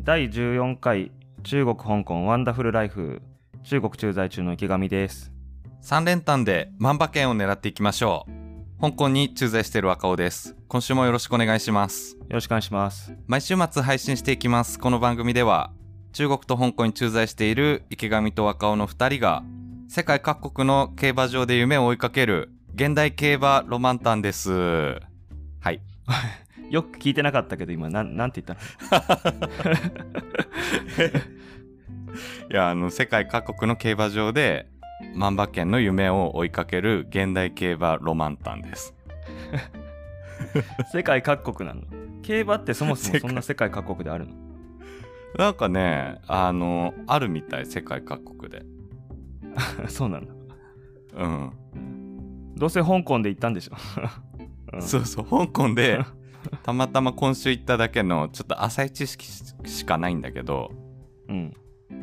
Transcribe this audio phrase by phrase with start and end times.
[0.00, 3.22] ー第14回中国香港ワンダフルライフ
[3.62, 5.32] 中国駐在中の池上です。
[5.82, 8.80] 3連単で万馬券を狙っていきましょう。
[8.80, 10.56] 香港に駐在している若尾です。
[10.68, 12.16] 今週もよろしくお願いします。
[12.16, 13.14] よろしくお願いします。
[13.26, 14.78] 毎週末配信していきます。
[14.78, 15.72] この番組では
[16.12, 19.42] 中国と香港に駐在している池上と若尾の2人が
[19.88, 24.50] 世界各国の競馬場で夢を追いかける現代競馬ロマンタンです。
[24.50, 25.80] はい
[26.70, 29.40] よく聞いてなかったけど今なんなんて言ったの？
[32.50, 34.68] いや あの世界各国の競馬場で
[35.14, 38.94] 万馬券の夢を追いかける現代競馬ロマンタンです。
[40.92, 41.82] 世界各国なの？
[42.22, 44.34] 競馬ってそもそもそんな世界各国であるの？
[45.36, 48.62] なんかねあのあるみたい世界各国で。
[49.88, 50.32] そうなんだ。
[51.16, 51.50] うん、
[52.54, 53.72] どうせ香港で行ったんでしょ、
[54.74, 54.82] うん。
[54.82, 55.98] そうそう香港で
[56.62, 60.72] たまたま今週行っただけのちょっと浅い知識しかないんだけど
[61.28, 61.54] うん。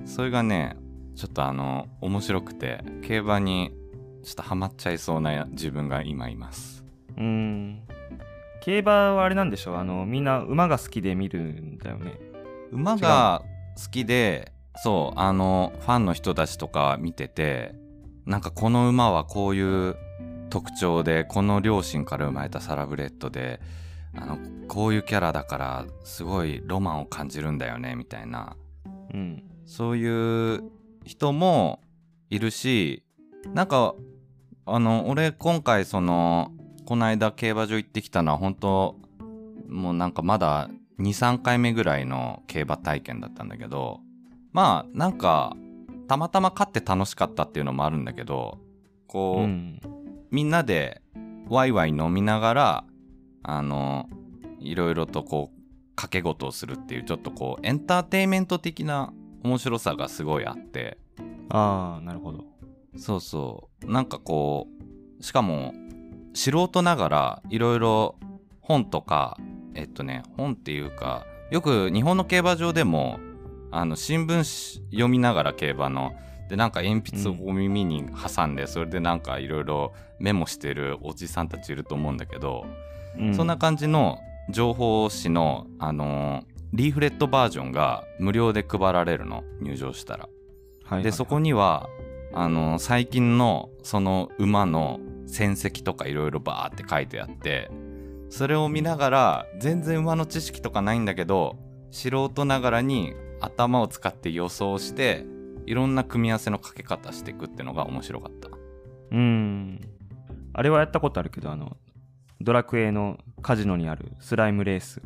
[0.06, 0.76] それがね
[1.16, 3.72] ちょっとあの面白くて競馬に
[4.24, 6.84] ちょっとハマっちゃいそうな自分が今います。
[7.16, 7.82] うーん。
[8.62, 12.20] 競馬はあれなんでしょあのみんな馬が好きで見るんだよね。
[12.72, 13.44] 馬が
[13.82, 17.76] 好きでそうあのファンの人たちとか見てて
[18.26, 19.96] なんかこの馬はこういう
[20.50, 23.60] 特徴でこの両親から生まれたサラブレッドで
[24.18, 24.38] あの
[24.68, 28.56] こういうキャラだからすごいロマンを感じるんだよねみたいな。
[29.14, 29.44] うん。
[29.66, 30.64] そういう
[31.06, 31.82] 人も
[32.30, 33.04] いるし
[33.54, 33.96] なんか
[34.66, 36.52] あの俺今回その
[36.86, 38.96] この間競馬場行ってきたのは本当
[39.68, 44.00] もうなんかまだ23回目ぐらいの競馬体験だったんだけど
[44.54, 45.56] まあなんか
[46.08, 48.58] たまたま勝って楽しかったっていうのもあるんだけど
[49.08, 49.80] こう、うん。
[50.32, 51.02] みんなで
[51.50, 52.84] ワイワイ飲みながら
[53.48, 54.10] あの
[54.60, 61.00] いろいろとこう掛け事をするっていうちょっとこうエンターテインメント的な面白さがすごいあって。
[61.50, 62.44] ああなるほど。
[62.98, 63.92] そうそう。
[63.92, 64.68] なんかこ
[65.20, 65.74] うしかも
[66.34, 68.16] 素人ながらいろいろ
[68.62, 69.38] 本とか
[69.74, 73.20] えっとね本っていうかよく日本の競馬場でも
[73.72, 76.12] あの新聞し読みながら競馬の
[76.50, 82.66] でなんか鉛筆を耳に挟んで、それでなんかいろいろメモしてるおじさんたちいると思うんだけど、
[83.20, 84.20] うんそんな感じの
[84.50, 90.30] 情報誌の、あのーリーフレットバージョンが無料で配られるの入場したら。
[90.84, 91.90] はいでそこには
[92.34, 97.70] あの最近のその馬の戦績とかいろいろバーって書いてあって
[98.30, 101.58] それを見ながら全然馬の知識とかないんだけど
[101.92, 105.26] 素人ながらに頭を使って予想して
[105.66, 108.50] いろんな組み合わせのかけ方していくってのが面白かった。
[109.12, 109.82] うん
[110.54, 111.78] あれはやったことあるけどあの
[112.42, 115.02] ドラクエのカジノにあるスライムレース。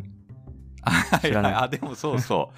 [1.22, 1.54] 知らない？
[1.56, 2.52] あでもそうそ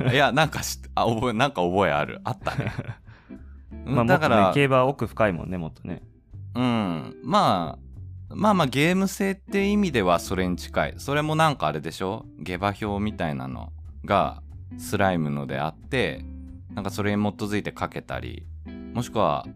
[0.00, 0.08] う。
[0.12, 2.20] いやなんかしあ覚えなんか覚えある。
[2.24, 2.72] あったね。
[3.84, 6.02] まあだからね、競馬は奥深いもんねもっとね。
[6.54, 7.78] うん、ま
[8.30, 10.94] あまあまあゲーム性って意味ではそれに近い。
[10.98, 12.24] それもなんかあれでしょ？
[12.40, 13.72] 下馬評みたいなの
[14.04, 14.42] が
[14.78, 16.24] スライムのであって
[16.74, 18.46] なんかそれに基づいてかけたり
[18.94, 19.46] もしくは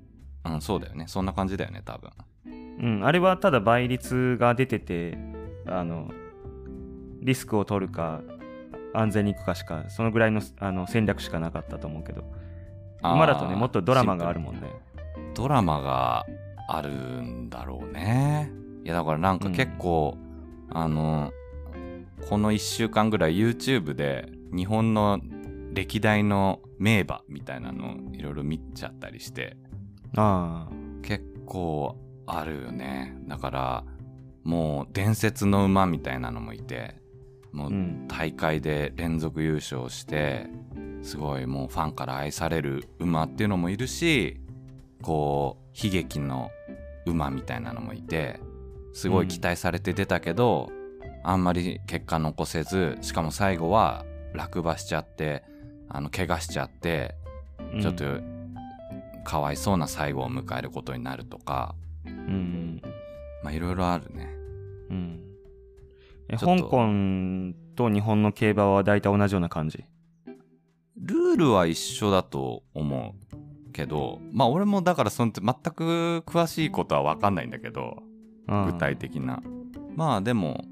[0.45, 1.07] うんそうだよね。
[1.09, 2.11] そんな感じだよね多分
[2.81, 5.19] うんあれはただ倍率が出てて
[5.67, 6.11] あの
[7.21, 8.23] リスクを取るか
[8.95, 12.25] 安全に行くかしかそのぐらいのあの戦略しかなかったと思うけど。
[13.03, 14.63] 馬だとねもっとドラマがあるもんね。
[15.35, 16.27] ドラマが
[16.69, 18.51] あるんだろうね。
[18.85, 20.17] いやだからなんか結構、
[20.71, 21.33] あの
[22.29, 25.21] この1週間ぐらい YouTube で日本の
[25.73, 29.57] 歴代の名馬みたいなのをいろいろ見ちゃったりして。
[30.17, 30.73] ああ
[31.03, 31.97] 結構
[32.39, 33.17] あるよね。
[33.27, 33.85] だから
[34.45, 36.97] もう伝説の馬みたいなのもいて
[37.53, 38.09] もううん。
[38.09, 40.47] 大会で連続優勝して
[41.03, 44.41] すごいもうファンから愛される馬っていうのもいるし
[45.03, 46.51] こう悲劇の
[47.07, 48.41] 馬みたいなのもいて
[48.93, 50.71] すごい期待されて出たけど、
[51.23, 54.05] あんまり結果残せずしかも最後は
[54.35, 55.45] 落馬しちゃって
[55.89, 57.15] あの怪我しちゃって
[57.81, 58.05] ちょっと
[59.25, 61.75] かわいそうな最後を迎えることになるとか、
[62.07, 62.13] うん。
[62.13, 62.83] うん
[63.43, 64.29] まあいろいろあるね。
[64.91, 65.21] うん。
[66.29, 69.85] え香港と日本の競馬は大体同じような感じ？
[70.97, 73.15] ルールは一緒だと思
[73.69, 75.45] うけど、まあ俺もだからその全
[75.75, 78.03] く詳しいことは分かんないんだけど、
[78.47, 79.43] 具体的な。
[79.97, 80.65] まあでも、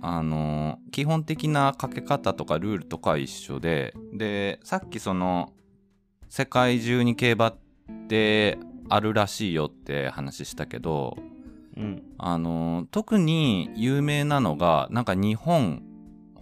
[0.00, 5.52] あのー基本的なかけ方とかルールとかは一緒で、で、さっきその、
[6.28, 7.58] 世界中に競馬っ
[8.08, 8.58] て
[8.94, 11.16] あるらしいよって話したけど、
[11.78, 12.02] うん。
[12.18, 15.82] あのー特に有名なのがなんか日本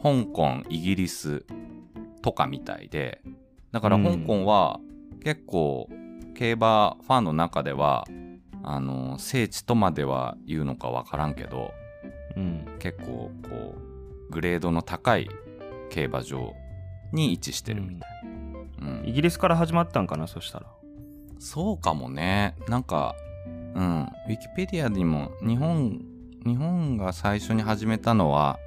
[0.02, 1.44] 香港イギリス
[2.22, 3.22] とかみたいで
[3.70, 4.80] だから香港は
[5.22, 5.88] 結構
[6.34, 8.04] 競馬ファンの中では
[8.64, 11.70] あの聖地とまでは言うのか分からんけど
[12.36, 12.66] うん。
[12.80, 13.76] 結構こ
[14.28, 15.30] うグレードの高い
[15.90, 16.52] 競馬場
[17.12, 18.10] に位置してるみたい、
[18.82, 19.08] うん。
[19.08, 20.66] イギリスから始まったんかなそしたら
[21.40, 22.54] そうかもね。
[22.68, 23.16] なんか
[23.74, 24.02] うん。
[24.02, 26.00] ウィキペディアにも日本
[26.46, 28.58] 日本が最初に始めたのは、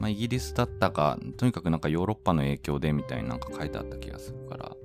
[0.00, 4.76] まあ、イギリスだったかとにかくなんかヨーロッパの影響でみたいになんか書いてあった気がするから。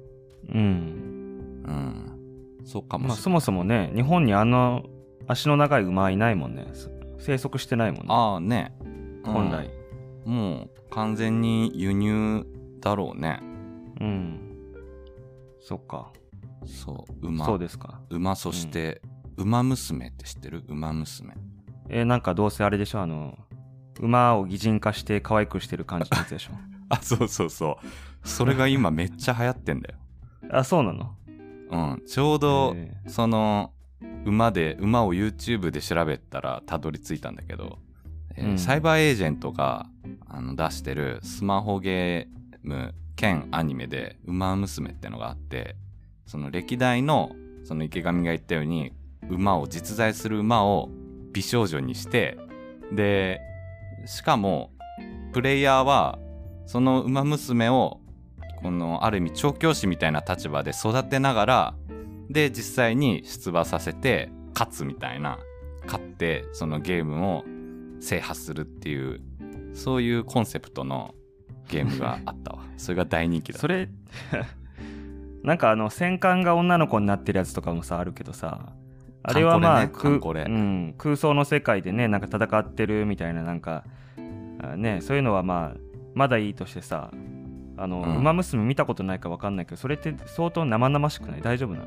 [0.54, 1.64] うん。
[1.66, 2.66] うん。
[2.66, 4.86] そうかもまあしれない、そもそもね日本にあの
[5.28, 6.68] 足の長い馬はいないもんね。
[6.74, 8.06] す生息してないもんね。
[8.10, 8.76] ああね、
[9.26, 9.34] うん。
[9.34, 9.70] 本来。
[10.26, 12.46] もう完全に輸入
[12.80, 13.40] だろうね。
[14.00, 14.40] うん。
[15.60, 16.12] そっか
[16.66, 17.46] そう馬。
[17.46, 18.02] そうですか。
[18.10, 19.02] 馬そして、
[19.38, 20.64] 馬娘って知ってる？
[20.68, 21.34] 馬娘。
[21.90, 23.02] えーなんかどうせあれでしょ？
[23.02, 23.38] あの
[24.00, 26.52] 馬を擬人化して可愛くしてる感じのやつでしょ？
[26.90, 28.28] あそうそうそう。
[28.28, 29.96] それが今めっちゃ流行ってんだよ。
[30.52, 31.16] あそうなの？
[31.70, 32.04] うん。
[32.06, 33.74] ちょうどえその
[34.26, 37.80] 馬で馬を YouTube で調べたらたどり着いたんだけど、
[38.36, 38.58] えーうん。
[38.58, 39.88] サイバーエージェントが
[40.28, 45.76] あの出してるスマホゲーム兼アニメで「馬娘」ってのがあって
[46.26, 47.32] その歴代の
[47.64, 48.94] その池上が言ったように
[49.30, 50.90] 馬を実在する馬を
[51.32, 52.38] 美少女にして
[52.92, 53.40] で
[54.06, 54.72] しかも
[55.32, 56.20] プレイヤーは
[56.66, 58.00] その馬娘を
[58.62, 61.74] このある意味調教師みたいな立場で育てながら
[62.30, 65.40] で実際に出馬させて勝つみたいな
[65.86, 67.44] 勝ってそのゲームを
[68.00, 69.22] 制覇するっていう
[69.74, 71.16] そういうコンセプトの
[71.70, 72.64] ゲームがあったわ。
[72.78, 73.90] それが大人気だそれ
[75.44, 78.74] なんかあの戦艦が女の子になってるやつとかもさあるけどさ
[79.24, 79.92] あれはまあ、ね
[80.48, 83.84] うん、空想の世界でねなんか戦ってるみたいななんか
[84.62, 85.78] あねそういうのはまあ
[86.14, 87.12] まだいいとしてさ
[87.78, 88.18] あの、うん。
[88.18, 91.42] 馬娘見たことないか分かんないけどそれって相当生々しくない？
[91.42, 91.86] 大丈夫なの？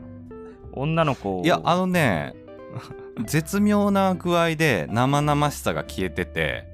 [0.72, 2.34] 女の子をいやあのね
[3.24, 6.66] 絶妙な具合で生々しさが消えてて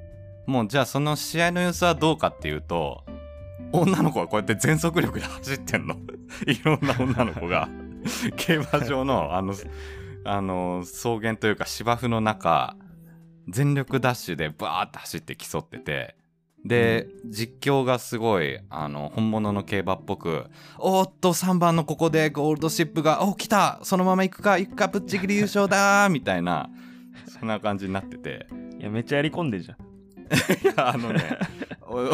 [0.46, 3.04] もうじゃあその試合の様子はどうかっていうと
[3.72, 5.96] 女の子はこうやって全速力で走ってんの。
[6.46, 7.68] いろんな女の子が。
[8.36, 9.54] 競馬場のあの
[10.24, 12.76] あの草原というか芝生の中
[13.48, 16.16] 全力ダッシュでバーって走って競ってて。
[16.62, 20.44] で、実況がすごいあの本物の競馬っぽく
[20.78, 26.68] 「おーっと3番のここでゴールドシップがお来たそのまま行くか行くかぶっちぎり優勝だ!」みたいな
[27.26, 28.46] そんな感じになってて。
[28.80, 29.76] いやめっちゃやり込んでるじゃん
[30.62, 31.38] いやあのね
[31.82, 32.08] お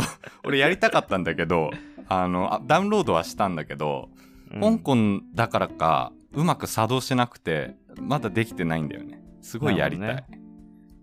[0.44, 1.70] 俺やりたかったんだけど
[2.08, 4.08] あのあダウンロードはしたんだけど、
[4.52, 4.78] うん。
[4.78, 9.20] 香港だからかうまく作動しなくてまだできてないんだよね。
[9.42, 10.34] すごいやりたい、なるほ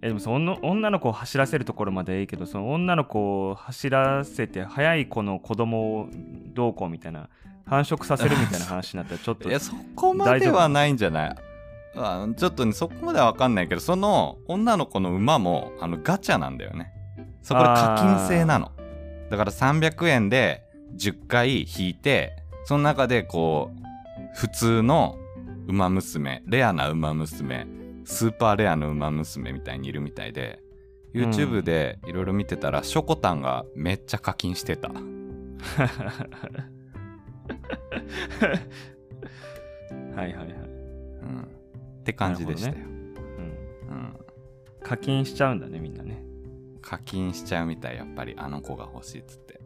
[0.02, 6.10] えでもその女の子を走らせるところまでいいけどその女の子を走らせて早い子の子供を
[6.54, 7.30] どうこうみたいな
[7.66, 11.36] 繁殖させるみたいな話になったらちょっといやそこまではないんじゃない？
[11.96, 16.92] あちょっとねそこまでは分かんないけどその女の子の馬もあのガチャなんだよね
[17.44, 18.72] そこで課金制なの。
[19.30, 20.64] だから300円で
[20.96, 22.36] 10回引いて
[22.66, 25.18] その中でこう普通の
[25.68, 27.68] 馬娘レアな馬娘
[28.06, 30.64] スーパーレアの馬娘みたいにいるみたいで
[31.14, 34.90] YouTube でいろいろ見てたら、ショコタンがめっちゃ課金してた。
[34.92, 34.96] は
[40.16, 41.48] いはいはい、うん。
[42.00, 44.16] って感じでしたよ、うん、うん。
[44.82, 46.24] 課金しちゃうんだねみんなね
[46.84, 49.62] 課金しちゃうみたいやっぱりあの子が欲しいっつって。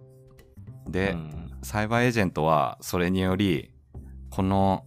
[0.87, 3.71] で、うんサイバーエージェントはそれにより
[4.29, 4.85] この、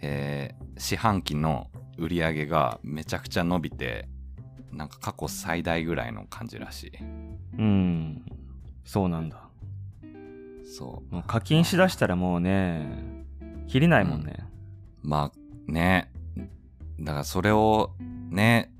[0.00, 4.08] えー四半期の売り上げがめちゃくちゃ伸びて
[4.72, 6.92] なんか過去最大ぐらいの感じらしい。
[7.58, 8.24] うん。
[8.84, 9.48] そうなんだ。
[10.64, 13.24] そもう課金しだしたらもうね
[13.66, 14.36] 切りないもんね、
[15.02, 16.12] うまあね。
[17.00, 17.90] だからそれを
[18.30, 18.70] ね。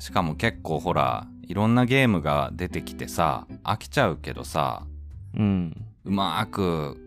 [0.00, 4.86] しかも結構ほらいろんなゲームが出てきてさ飽きちゃうけどさ
[5.36, 5.84] うん。
[6.04, 7.00] うまく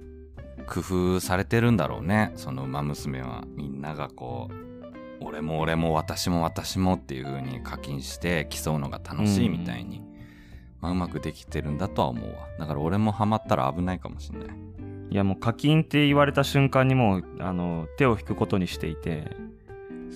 [0.65, 2.33] 工夫されてるんだろうね。
[2.35, 10.01] その馬娘はみんながこう俺も俺も私も私もっていう風に課金して競うのが楽しいみたいに、
[10.81, 12.35] まあ、うまくできてるんだとは思うわ。
[12.59, 14.49] だから俺もハマったら危ないかもしんない。
[15.09, 19.31] いやもう課金って言われた瞬間にもうあの手を引くことにしていて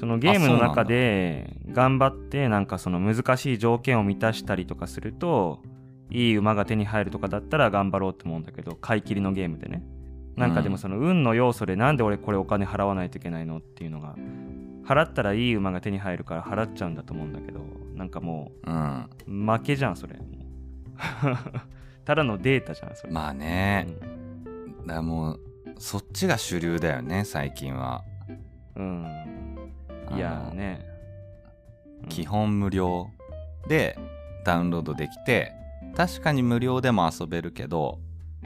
[0.02, 5.62] そのゲームの中で頑張ってなんかその難しい条件を満たしたりとかすると
[6.10, 9.84] いい馬が手に入るとかだったら頑張ろうと思うんだけど買い切りのゲームでね。
[10.36, 14.16] なんかでもその運の要素でなんで俺これお金払わないといけないのっていうのが
[14.88, 17.60] 払ったらいい馬が手に入るから払っちゃうんだと思うんだけど
[17.94, 19.08] なんかもうん。
[19.28, 20.16] う負けじゃんそれ。
[22.06, 23.86] ただのデータじゃんそれ、まあね、
[24.80, 25.40] だからもう
[25.78, 28.04] そっちが主流だよね最近は。
[28.76, 29.41] うん
[30.16, 30.86] いやーね。
[32.04, 32.10] うん。
[32.10, 33.10] 基本無料
[33.68, 33.98] で
[34.46, 35.54] ダウンロードできて
[35.96, 38.00] 確かに無料でも遊べるけど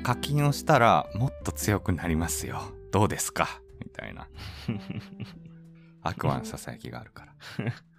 [0.03, 2.61] 課金をしたらもっと強くなりますよ。
[2.91, 3.61] どうですか？
[3.83, 4.27] みたいな。
[6.03, 7.33] 悪魔のささやきがあるから。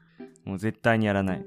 [0.44, 1.44] もう絶対にやらない。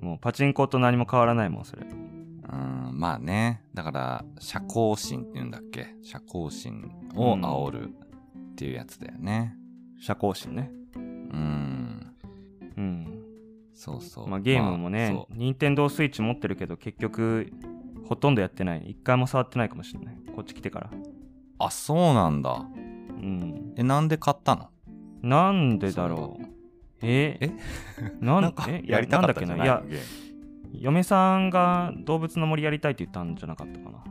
[0.00, 1.86] もうパチンコと何も変わらないもんそれ。
[1.86, 3.62] うんまあね。
[3.74, 5.94] だから社交心っていうんだっけ？
[6.02, 9.54] 社交心を煽るっていうやつだよね。
[10.00, 10.70] 社交心ね
[11.32, 12.12] うん。
[12.76, 13.22] うん。
[13.74, 14.28] そうそう。
[14.28, 17.52] まあ、ゲームもね、任天堂スイッチ持ってるけど結局
[18.08, 18.90] ほとんどやってない。
[18.90, 20.16] 一回も触ってないかもしれない。
[20.34, 20.90] こっち来てから。
[21.58, 22.64] あそうなんだ。
[23.08, 23.74] うん。
[23.76, 24.68] えなんで買ったの？
[25.22, 26.44] なんでだろう。
[27.02, 27.38] え？
[27.40, 27.50] え？
[28.20, 28.82] なんかえ？
[28.86, 29.64] やりたかったんだっけな？
[29.64, 29.82] いや
[30.72, 34.04] 嫁さんが動物の森やりたいって言ったんじゃなかったかな。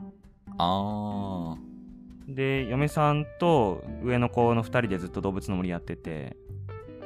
[0.57, 1.57] あ
[2.27, 6.35] で嫁さんと上の子の2人でずっと動物の森やってて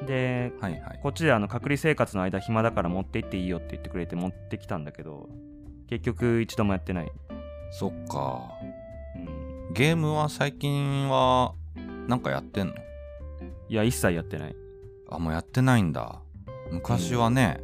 [0.06, 1.00] であはいはい。
[1.02, 5.30] こっちであの隔離生活の間暇だから持って行っていいよって言ってくれて持ってきたんだけど
[5.90, 7.12] 結局一度もやってない、
[7.72, 8.44] そっか。
[9.16, 11.54] うん、ゲームは最近は
[12.08, 12.74] なんかやってんの？
[13.68, 14.56] いや一切やってない。
[15.10, 16.22] あもうやってないんだ。
[16.72, 17.60] 昔はね、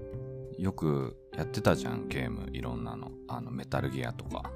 [0.58, 3.12] よくやってたじゃんゲームいろんなの。
[3.28, 4.52] あのメタルギアとか。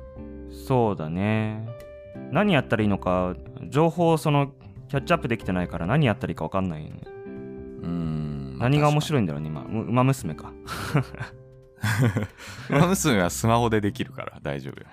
[0.68, 1.68] そうだね。
[2.32, 3.36] 何やったらいいのか
[3.70, 4.52] 情報をその
[4.88, 7.02] キャッチアップできてないから何やったらいいか分かんないよね
[7.82, 8.58] うーん。
[8.60, 9.64] 何が面い白いんだろうね今。
[9.64, 10.52] う馬娘か。
[12.70, 14.88] 馬娘はスマホでできるから大丈夫よ。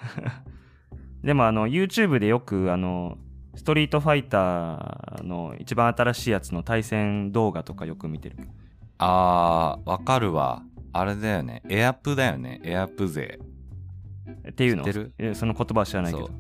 [1.22, 3.18] でもあの YouTube でよくあの
[3.56, 8.36] ストリートファイターの一番新しいやつの対戦動画とかよく見てる。
[8.98, 10.62] あーわかるわ。
[10.92, 11.62] あれだよね。
[11.68, 12.60] エアプだよね。
[12.62, 13.38] エアプ勢。
[14.48, 14.84] っていうの？
[14.84, 16.30] 知ってその言葉は知らないけど。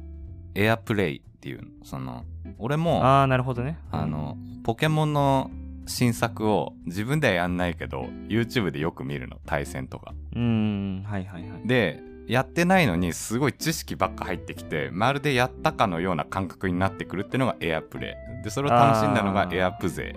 [0.54, 1.68] エアプレイっていうの。
[1.82, 2.24] その
[2.58, 3.78] 俺もああなるほどね。
[3.90, 5.50] あのポケモンの
[5.86, 9.38] 新作を自分ではやんないけど YouTube でよく見るの。
[9.46, 10.14] 対戦とか。
[10.34, 11.02] うーん。
[11.04, 11.66] はいはいはい。
[11.66, 20.16] でやってないのにすごい知識ばっか入ってきてまるでやったかのような感覚になってくるっていうのがエアプレイでそれを楽しんだのがエアプ勢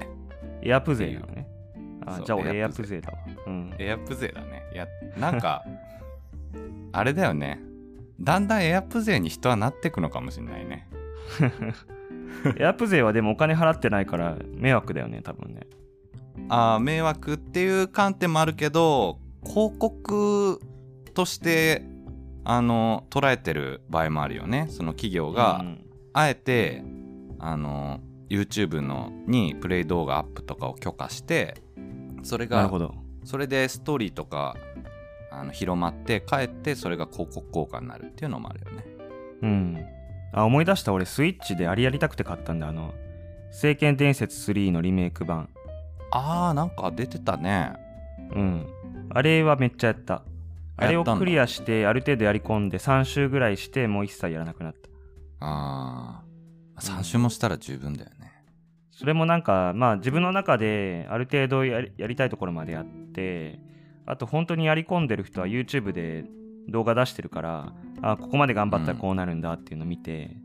[0.63, 1.47] エアプ勢なのね
[2.07, 3.17] あじゃあ俺エアプ勢プ勢だわ。
[3.45, 3.75] うん。
[3.77, 4.63] エアプ勢だね。
[4.73, 5.63] いやなんか
[6.91, 7.61] あれだよね。
[8.19, 10.89] だんだんエアプ勢に人はなってくのかもしんないね
[12.57, 15.61] エアプ勢はでもお金払ってないから迷惑だよね多分ね。
[16.47, 20.59] あー迷惑っていう観点もあるけど広告
[21.13, 21.83] として
[22.45, 24.67] あの捉えてる場合もあるよね。
[24.69, 25.85] その企業がうん。
[26.13, 26.83] あえて
[27.37, 31.61] あの YouTube のにプレイ動画アップとかを許可して
[32.23, 32.95] それがなるほど。
[33.23, 34.55] それでストーリーとか
[35.31, 38.85] あの広まってかえってそれが広告効果になるっていうのもあるよね。
[39.43, 39.85] うん
[40.31, 40.93] あ思い出した。
[40.93, 42.67] 俺スイッチであれやりたくて買ったんだ。
[42.67, 42.93] あの
[43.51, 45.49] 「聖剣伝説3」のリメイク版。
[46.11, 47.73] あーなんか出てたね。
[48.31, 48.67] うん。
[49.11, 50.23] あれはめっちゃやった。
[50.77, 54.89] あれをクリアしてある程度やり込んで3周ぐらいしてもう一切やらなくなった。
[55.41, 56.23] あ
[56.75, 58.31] あ3周もしたら十分だよね。
[58.91, 63.59] それもなんかまあ自分の中である程度やりやりたいところまでやって
[64.05, 66.25] あと本当にやり込んでる人は YouTube で
[66.67, 70.37] 動画出してるからあここまで頑張ったらこうなるんだっていうのを見て、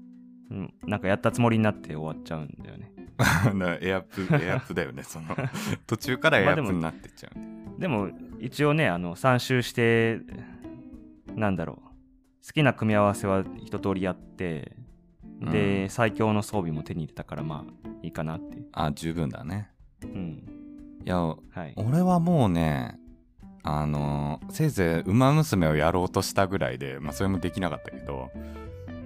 [0.50, 2.92] うん、なんかやったつもりになって終わっちゃうんだよね。
[3.54, 5.36] なエアプエアプだよねその。
[5.86, 10.20] 途中からエアプになってっちゃう、でも一応ねあの3周して
[11.34, 14.72] なんだろう好きな組み合わせは一通りやって
[15.40, 15.88] で、うん。
[15.90, 19.70] 最強の装備も手に入れたからまあいいかなってあ十分だね。
[20.02, 20.42] うん。
[21.04, 21.74] いやはい。
[21.76, 22.98] 俺はもうね
[23.64, 28.30] あのせいぜい「ウマ娘」をやろうとしたぐらいでまあそれもできなかったけど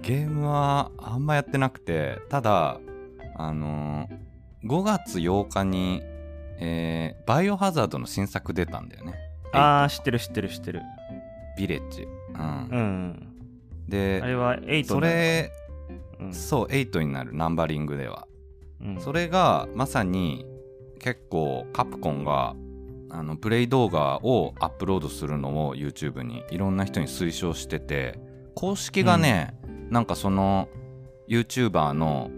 [0.01, 2.79] ゲームはあんまやってなくてただ
[3.35, 4.09] あの
[4.65, 6.01] 5月8日に、
[6.59, 9.13] えーバイオハザードの新作出たんだよね。
[9.53, 10.81] ああ知ってる知ってる知ってる。
[11.57, 12.07] ビレッジ。
[12.33, 13.29] うん、うん
[13.87, 15.51] であれは8それ
[16.19, 16.33] うん。
[16.33, 18.27] そう8になるナンバリングでは。
[18.81, 18.99] うん。
[18.99, 20.45] それがまさに
[20.99, 22.55] 結構カプコンが
[23.09, 28.19] あのプレイ動画をアップロードするのを YouTube にいろんな人に推奨してて
[28.55, 29.53] 公式がね、
[29.89, 30.67] なんかその
[31.27, 32.29] YouTuber の、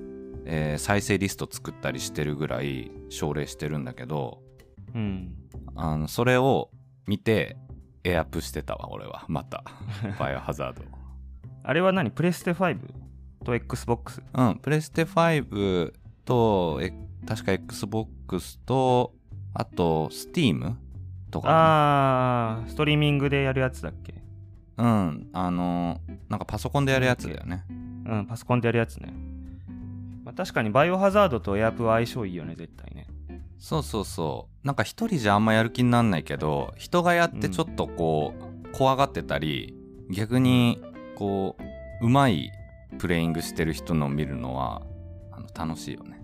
[0.45, 4.39] えー再生リスト作ったりしてるぐらい奨励してるんだけど
[4.93, 5.35] うん。
[5.75, 6.69] あのそれを
[7.07, 7.57] 見て
[8.03, 9.25] エアップしてたわ俺は。
[9.27, 9.63] また。
[10.19, 10.83] バイオハザード
[11.63, 12.09] あれは何？
[12.11, 12.79] プレステ 5?
[13.43, 14.23] と XBOX?
[14.33, 15.93] うん、プレステ5
[16.25, 16.91] と、え
[17.27, 19.13] 確か Xbox と、
[19.53, 20.75] あと、Steam
[21.29, 24.13] とか、ああストリーミングでやるやつだっけ？
[24.13, 24.23] ね。
[24.77, 27.65] うん、あの、なんかパソコンでやるやつだよね。
[27.69, 29.13] うんパソコンでやるやつね。
[30.23, 33.07] まあ、確かにバイオハザードとエアプは相性いいよね絶対ね。
[33.57, 34.67] そうそうそう。
[34.67, 39.75] なんか一人じゃあんまやる気になんないけど人がやってちょっとこう、怖がってたり
[40.09, 40.81] 逆に
[41.15, 41.57] こ
[42.01, 42.51] ううまい
[42.99, 44.81] プレイングしてる人の見るのは
[45.31, 46.21] あの楽しいよね。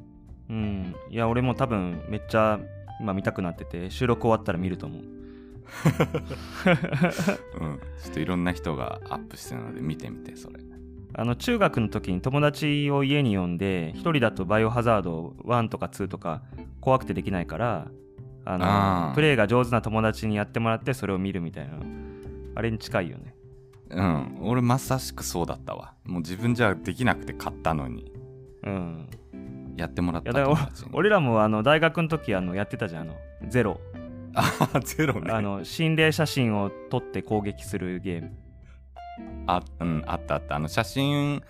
[0.49, 0.95] うん。
[1.09, 2.59] いや俺も多分めっちゃ
[2.99, 5.03] 今見たくなってて収録終わったら見ると思う。
[7.59, 7.79] うん。
[8.01, 10.59] ちょっといろんな人がアップしてるので見てみてそれ。
[11.13, 16.43] あの中学の時に友達を家に呼んで一人だとバイオハザード1とか2とか
[16.79, 17.87] 怖くてできないから
[18.45, 21.73] あのプレイが上手な友達にやってもらってそれを見るみたいな。
[22.55, 23.35] あれに近いよね。
[23.89, 24.37] うん。
[24.41, 25.93] 俺まさしくそうだったわ。
[26.05, 28.11] もう自分じゃできなくて買ったのに。
[28.63, 29.07] うん
[29.77, 33.15] やってもらったら俺らもあの大学の時あのやってたじゃんあの
[33.47, 33.79] ゼロ。
[34.33, 35.31] あ ゼロね。
[35.31, 38.31] あの心霊写真を撮って攻撃するゲーム。
[39.47, 40.55] あ,、うん、あったあった。
[40.55, 41.41] あの写真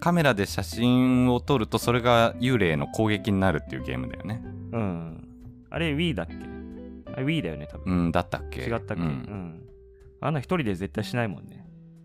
[0.00, 4.42] カメラで写真を撮るとそれが幽霊の攻撃になるっていうゲームだよね。
[4.72, 5.28] うん。
[5.70, 6.34] あれ Wii だっけ？
[7.12, 7.92] あれ Wii だよね多分。
[7.92, 8.62] うんだったっけ？
[8.62, 9.10] 違ったっけ、ううん。
[9.10, 9.62] ん
[10.20, 11.64] あんな一人で絶対しないもんね。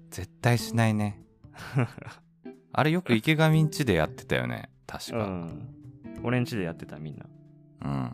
[0.10, 1.22] 絶対しないね。
[2.74, 5.18] あれよく池上んちでやってたよね確か。
[5.18, 5.70] うん。
[6.24, 7.25] 俺ん家でやってたみんな。
[7.84, 8.13] うん、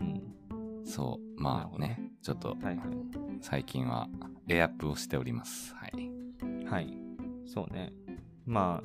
[0.00, 1.40] うんそう。
[1.40, 2.00] まあね。
[2.22, 2.76] ちょっとはいはい。
[3.40, 4.08] 最近は
[4.46, 5.74] レイアップをしております。
[5.74, 6.10] はい。
[6.68, 6.98] はい。
[7.46, 7.92] そうね。
[8.46, 8.82] ま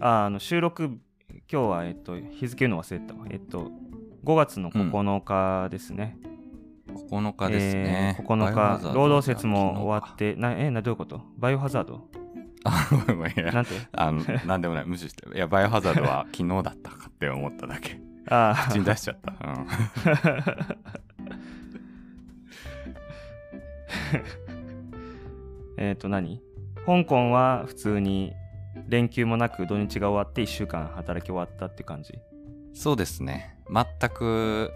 [0.00, 0.98] あ、ああの収録、今
[1.48, 3.26] 日は、えっと、日付の忘れてたわ。
[3.30, 3.70] えっと、
[4.24, 6.18] 5月の9日ですね。
[7.10, 11.20] 9日ですね、えー9日、労働節も終わ昨って、な、え、な、どういうこと？
[11.36, 12.08] バイオハザード？
[12.68, 13.70] いやなんて？
[13.92, 14.86] あのなんでもない。
[14.86, 15.28] 無視して。
[15.34, 17.98] いやバイオハザードは 昨日だったかって思っただけ。
[18.28, 19.66] あ口に出しちゃった、うん、あ。
[25.78, 26.40] えっと、何？
[26.86, 28.32] 香港は普通に
[28.88, 32.14] 連休もなく土日が終わって1週間働き終わったって感じ？
[32.74, 33.56] そうですね。
[33.70, 34.70] 全く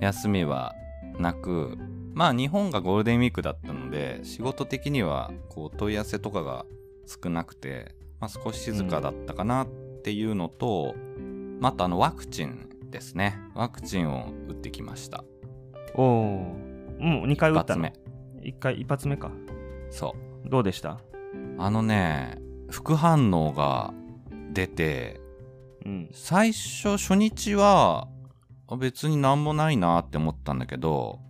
[0.00, 0.74] 休みは
[1.18, 1.78] なく。
[2.12, 6.64] まあ日本がゴールデンウィークだったので仕事的にはこう問い合わせとかが
[7.22, 9.66] 少なくて、まあ、少し静かだったかなっ
[10.02, 10.94] ていうのと、
[11.58, 13.38] まああとあのワクチンですね。
[13.54, 15.24] ワクチンを打ってきました。
[15.94, 16.56] おお。
[16.98, 17.86] もう2回打ったの？
[17.86, 18.02] 一発
[18.40, 18.48] 目。
[18.48, 19.30] 一回、一発目か。
[19.90, 20.48] そう。
[20.48, 21.00] どうでした？
[21.58, 22.38] あのね
[22.70, 23.92] 副反応が
[24.52, 25.20] 出て
[25.84, 26.10] うん。
[26.12, 28.08] 最初初日は
[28.68, 31.20] あ別になんもないなって思ったんだけど、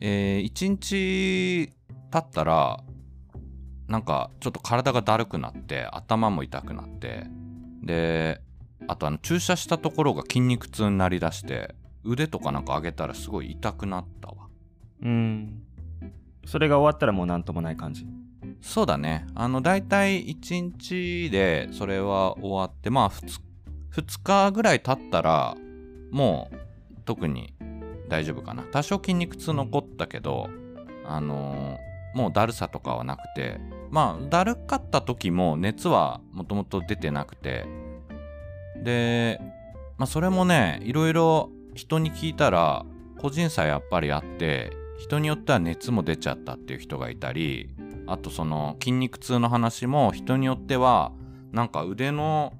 [0.00, 1.72] えー、1日
[2.10, 2.80] 経ったら
[3.88, 7.26] なんかちょっと体がだるくなって頭も痛くなって
[7.82, 8.40] で
[8.88, 14.48] あとあの注射したところが筋肉痛になりだして腕とかなんか上げたらすごい痛くなったわ
[15.02, 15.62] うん。
[16.44, 18.06] それが終わったらもうなんともない感じ。
[18.60, 23.40] そうだねあの大体1日でそれは終わってまあ 2,
[23.92, 25.56] 2日ぐらい経ったら
[26.10, 26.56] もう
[27.04, 27.54] 特に
[28.08, 30.48] 大丈夫かな多少筋肉痛残ったけど
[31.04, 37.66] あのーもうだるさとかはなくてまあだるかった時も熱はもともと出てなくて。
[38.82, 39.40] で
[39.98, 42.84] まあそれもねいろいろ人に聞いたら
[43.18, 47.70] 個人差やっぱりあって人によっては熱も出ちゃったっていう人がいたり
[48.06, 51.12] あとその筋肉痛の話も人によっては
[51.52, 52.52] なんか腕の、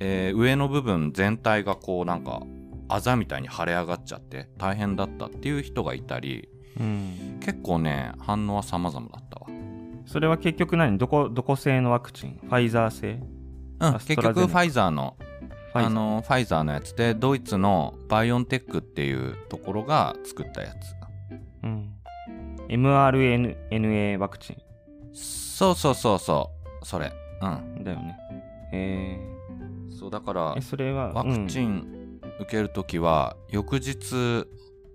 [0.00, 2.42] えー上の部分全体がこうなんか
[2.88, 6.48] あざみたいに腫れ上がっちゃって大変だったっていう人がいたり。
[6.80, 7.40] うん。
[7.40, 9.57] 結構ね反応は様々だったわ
[10.08, 10.96] それは結局何？
[10.96, 12.40] どこ、どこ製のワクチン？
[12.42, 13.20] ファイザー製？
[13.80, 15.86] うん結局ファイザーのファイザー。
[15.86, 20.94] あのファイザーのやつでドイツのバイオンテックっていうところが作ったやつ。
[21.62, 21.92] うん。
[22.68, 24.56] mRNA ワクチ
[25.12, 26.50] そうそうそうそ
[26.82, 26.86] う。
[26.86, 27.12] それ。
[27.42, 27.80] うん。
[27.80, 28.18] ンだよね。
[28.72, 29.18] え
[29.90, 34.46] そうだからそれは、ワクチン受けるときは、翌日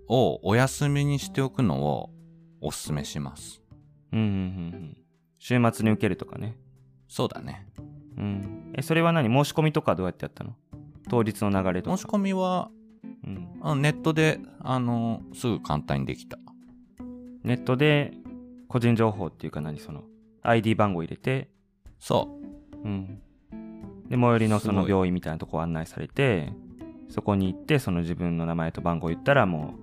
[0.08, 2.10] をお休みにしておくのを
[2.60, 3.62] おすすめします。
[4.12, 4.36] うん、うん、うんう
[4.76, 4.96] ん。
[5.46, 6.56] 週末に受けるとかね。
[7.06, 7.66] そうだね。
[8.16, 8.72] うん。
[8.74, 9.28] え、それは何？
[9.28, 10.54] 申し込みとかどうやってやったの？
[11.10, 11.96] 当日の流れとか。
[11.98, 12.70] 申し込みは
[13.26, 13.48] うん。
[13.60, 16.38] あネットで、あの、すぐ簡単にできた。
[17.42, 18.14] ネットで
[18.68, 19.78] 個人情報っていうか何？
[19.80, 20.04] その
[20.40, 21.50] ID 番号入れて、
[22.00, 22.40] そ
[22.82, 23.20] うん。
[24.08, 26.54] で、最寄りのその病院みたいなとこ案内されて、
[27.10, 29.74] そこに行って、その自分の名前と番号言ったらも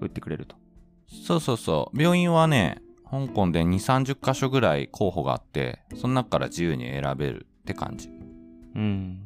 [0.00, 0.56] う打ってくれると。
[0.56, 1.14] う。
[1.26, 1.98] そうそうそう。
[1.98, 3.68] 病院はね、香港で2、
[4.14, 8.08] 30箇所ぐらい候補があって、その中から自由に選べるって感じ。
[8.74, 9.20] うん。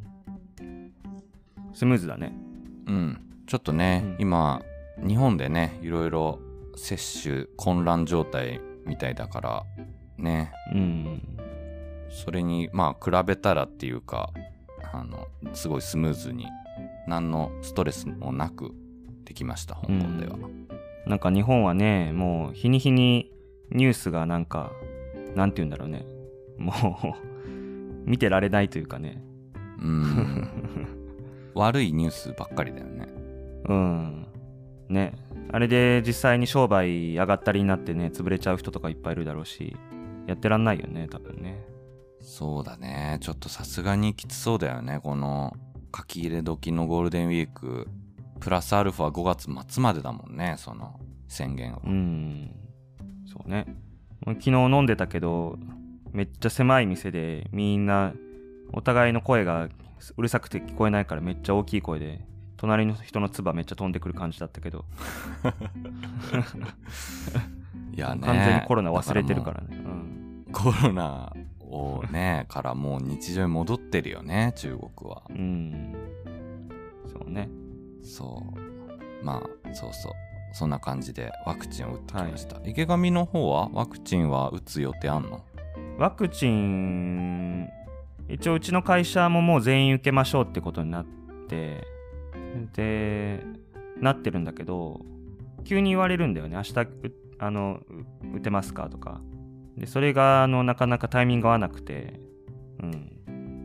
[1.72, 2.32] スムーズだね。
[2.86, 3.20] うん。
[3.46, 4.62] ちょっとね、うん今、
[4.98, 6.38] 日本でね、いろいろ
[6.76, 9.64] 接種混乱状態みたいだから、
[10.18, 11.22] ね、うん。
[12.10, 14.30] それにまあ比べたらっていうか
[14.92, 16.46] あのすごいスムーズに
[17.06, 18.72] 何のストレスもなく
[19.24, 20.36] できました香港では、
[21.06, 23.30] なんか日本はねもう日に日に
[23.70, 24.72] ニュースがなんか
[25.34, 26.04] なんて言うんだろうね。
[26.58, 29.22] もう見てられないというかね。
[29.80, 30.48] うん。
[31.54, 33.08] 悪いニュースばっかりだよね。
[33.68, 34.26] うん。
[34.88, 35.14] ね。
[35.52, 39.76] あれで実際に商売上がったりになってね潰れちゃう人とかいっぱいいるだろうし
[40.26, 41.64] やってらんないよね多分ね。
[42.20, 43.18] そうだね。
[43.20, 45.00] ちょっとさすがにきつそうだよね。
[45.02, 45.56] この
[45.96, 47.88] 書き入れ時のゴールデンウィーク。
[48.40, 52.50] プラスアルファ5月末までだもんねその宣言はうん
[53.30, 53.66] そうね。
[54.26, 55.58] 昨日飲んでたけど
[56.12, 58.12] めっちゃ狭い店でみんな
[58.72, 59.68] お互いの声が
[60.16, 62.20] うるさくて聞こえないからめっちゃ大きい声で
[62.56, 64.84] 隣の人の唾めっちゃ飛んでくる感じだったけど。
[67.92, 68.20] いやね。
[68.22, 69.76] 完全にコロナ忘れてるからね。
[69.76, 70.46] うん。
[70.52, 75.22] コロナをねからもう日常に戻ってるよね中国は。
[75.30, 75.94] うん。
[77.06, 77.48] そうね。
[78.02, 78.44] そ
[79.22, 79.24] う。
[79.24, 80.12] まあそうそう
[80.52, 85.44] そんな感じでワクチンを打ってきました、池上の方はワクチンは打つ予定あんの？
[85.98, 87.68] ワクチン
[88.28, 91.06] 一応うちの会社ももう全員受けましょうってことになっ
[91.48, 91.86] て
[92.74, 93.44] で
[94.00, 95.00] なってるんだけど
[95.64, 96.56] 急に言われるんだよね。
[96.56, 96.86] 明日う
[97.38, 97.80] あの
[98.32, 99.20] う打てますかとか。
[99.76, 102.20] でそれがあのなかなかタイミング合わなくて。
[102.82, 103.16] うん。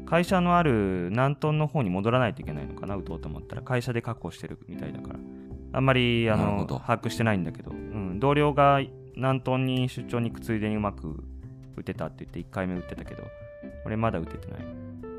[0.05, 3.63] 会社のある南東の方に戻らないといけないのかな打とうと思ったら。
[3.63, 5.19] 会社で確保してるみたいだから
[5.75, 8.79] あんまりあの把握してないんだけど、うん、同僚が
[9.15, 11.21] 南東に出張に行くついでにうまく
[11.75, 13.23] 打てたって言って1回目打ってたけど
[13.85, 14.61] 俺まだ打ててない。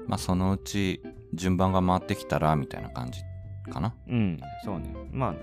[0.07, 1.03] まあそのうち
[1.35, 3.21] 順番が回ってきたらみたいな感じ
[3.71, 3.95] かな。
[4.09, 4.41] うん。
[4.65, 4.95] そうね。
[5.13, 5.35] まあ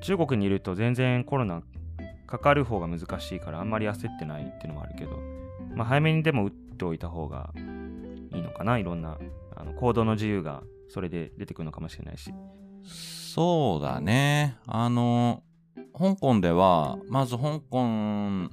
[0.00, 1.62] 中国にいると全然コロナ
[2.28, 5.18] かかる方が難しいからあんまり焦ってないっていうのもあるけど、
[5.74, 7.50] まあ、早めにでも打っておいた方が
[8.32, 8.78] いいのかな。
[8.78, 9.18] いろんな
[9.56, 12.32] あの行動の自由がそれで出てくるのかもしれないし
[13.32, 14.56] そうだね。
[14.66, 15.44] あの
[15.96, 18.48] 香港ではまず香港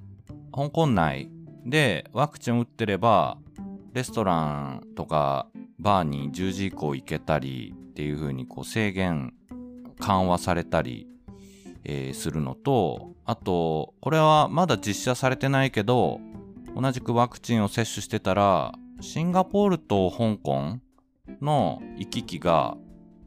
[0.52, 1.32] 香港内
[1.66, 3.40] でワクチン打ってれば
[3.94, 5.48] レストランとか
[5.80, 9.34] バーに10時以降行けたりっていう風にこう制限
[10.00, 11.08] 緩和されたり、
[11.84, 16.20] えーするのとあとこれはまだ実写されてないけど
[16.80, 20.78] 同じくワクチンを接種してたらシンガポールと香港
[21.42, 22.78] の行き来が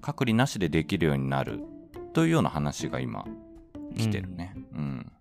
[0.00, 1.60] 隔離なしでできるようになる
[2.12, 3.24] というような話が今
[3.96, 4.54] 来てるね。
[4.74, 5.12] うん。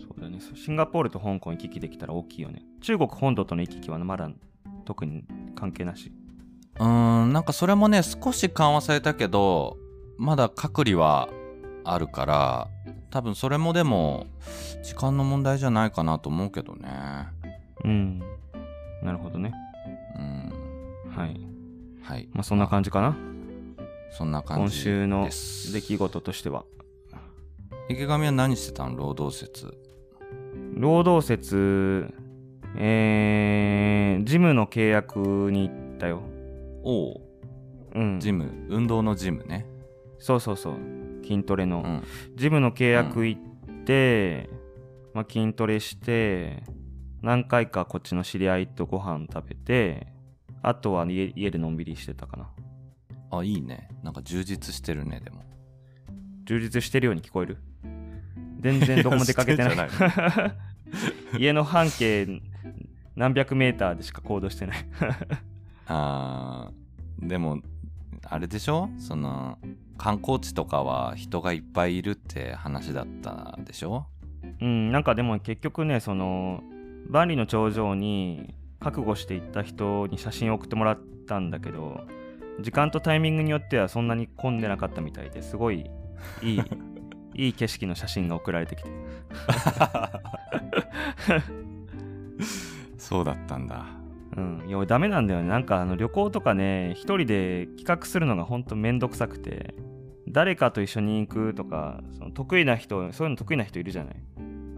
[0.00, 4.30] そうだねシンガポールと香港行き来できたら大きいよね中国本土との行き来はまだ
[4.84, 6.12] 特に関係なし
[6.80, 9.76] うーん、なんかそれもね、少し緩和されたけど、
[10.16, 11.28] まだ隔離は
[11.84, 12.68] あるから、
[13.10, 14.26] 多分それもでも、
[14.82, 16.88] 時間の問題じゃないかなと思うけどね。
[17.84, 18.22] うん
[19.02, 19.54] なるほどね
[20.16, 21.12] うん。
[21.16, 21.40] はい
[22.02, 22.28] はい。
[22.32, 23.16] まあそんな感じかな
[24.10, 25.72] そんな感じ今週のです。
[25.72, 26.64] 出来事としては。
[27.88, 28.96] 池上は何してたの？
[28.96, 29.76] 労働節。
[30.74, 32.12] 労働節
[32.76, 35.18] えー、ジムの契約
[35.50, 36.22] に行ったよ。
[36.82, 37.20] おう、
[37.94, 38.20] うん。
[38.20, 39.66] ジム、運動のジムね。
[40.18, 40.76] そうそうそう。
[41.24, 42.02] 筋トレの、うん。
[42.36, 44.48] ジムの契約行って、
[45.12, 46.62] まあ、筋トレして
[47.22, 50.06] 何回かこっちの知り合いとご飯食べて
[50.62, 52.48] あとは家家でのんびりしてたかな
[53.30, 53.88] あ、いいね。
[54.02, 55.42] なんか充実してるね、でも。
[56.44, 57.58] 充実してるように聞こえる？
[58.60, 59.74] 全然どこも出かけてない。
[59.76, 59.80] い
[61.42, 62.42] 家の半径
[63.16, 64.78] 何百メーターでしか行動してない。
[65.86, 67.60] あーでも
[68.24, 68.90] あれでしょ？
[68.98, 69.58] その
[69.98, 74.06] 観光地とかは人がいっぱいいるって話だったでしょ？
[74.60, 76.62] うんなんかでも結局ねその
[77.08, 82.06] 万里の長城に覚悟して行った人に写真を送ってもらったんだけど
[82.60, 85.90] 時間とタイミングによってはそんなに混んでなかったみたいですごい
[86.42, 86.62] いい
[87.34, 88.90] いい景色の写真が送られてきて。
[92.98, 93.86] そうだったんだ。
[94.36, 94.64] うん。
[94.66, 95.48] いや俺ダメなんだよね。
[95.48, 99.74] なんかあの旅行とかね一人で企画するのがほんとめんどくさくて。
[100.28, 104.16] 誰かと一緒に行くとかその得意な人そういうの得意な人いるじゃない。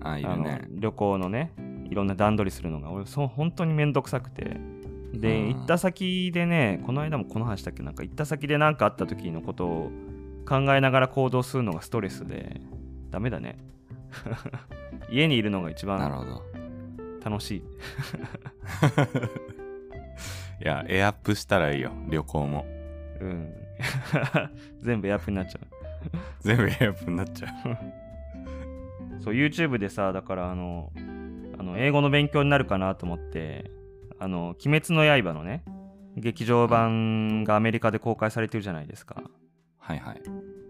[0.02, 0.62] あいるね。
[0.70, 1.52] 旅行のね
[1.90, 2.90] いろんな段取りするのが。
[2.90, 4.56] 俺そう本当にめんどくさくて
[5.12, 5.55] で、うん。
[5.55, 7.83] 行った先でねこの間もこの話だっけ？
[7.83, 9.90] なんか行った先で何かあった時のことを
[10.48, 12.61] 考えながら行動するのがストレスで
[13.11, 13.59] ダメだね。
[15.11, 16.40] 家にいるのが一番
[17.25, 17.62] 楽しい。
[20.62, 22.66] いやエアアップしたらいいよ旅行も。
[23.20, 23.53] うん。
[24.83, 25.66] 全部エアップになっちゃう。
[26.40, 27.53] 全部エアアップになっちゃう。
[29.22, 30.90] そう YouTube でさだからあの
[31.59, 33.70] あの英語の勉強になるかなと思って
[34.22, 35.64] あの「鬼滅の刃」のね
[36.16, 39.22] 劇場版がアメリカで公開されてるじゃないですか
[39.78, 40.22] はいはい。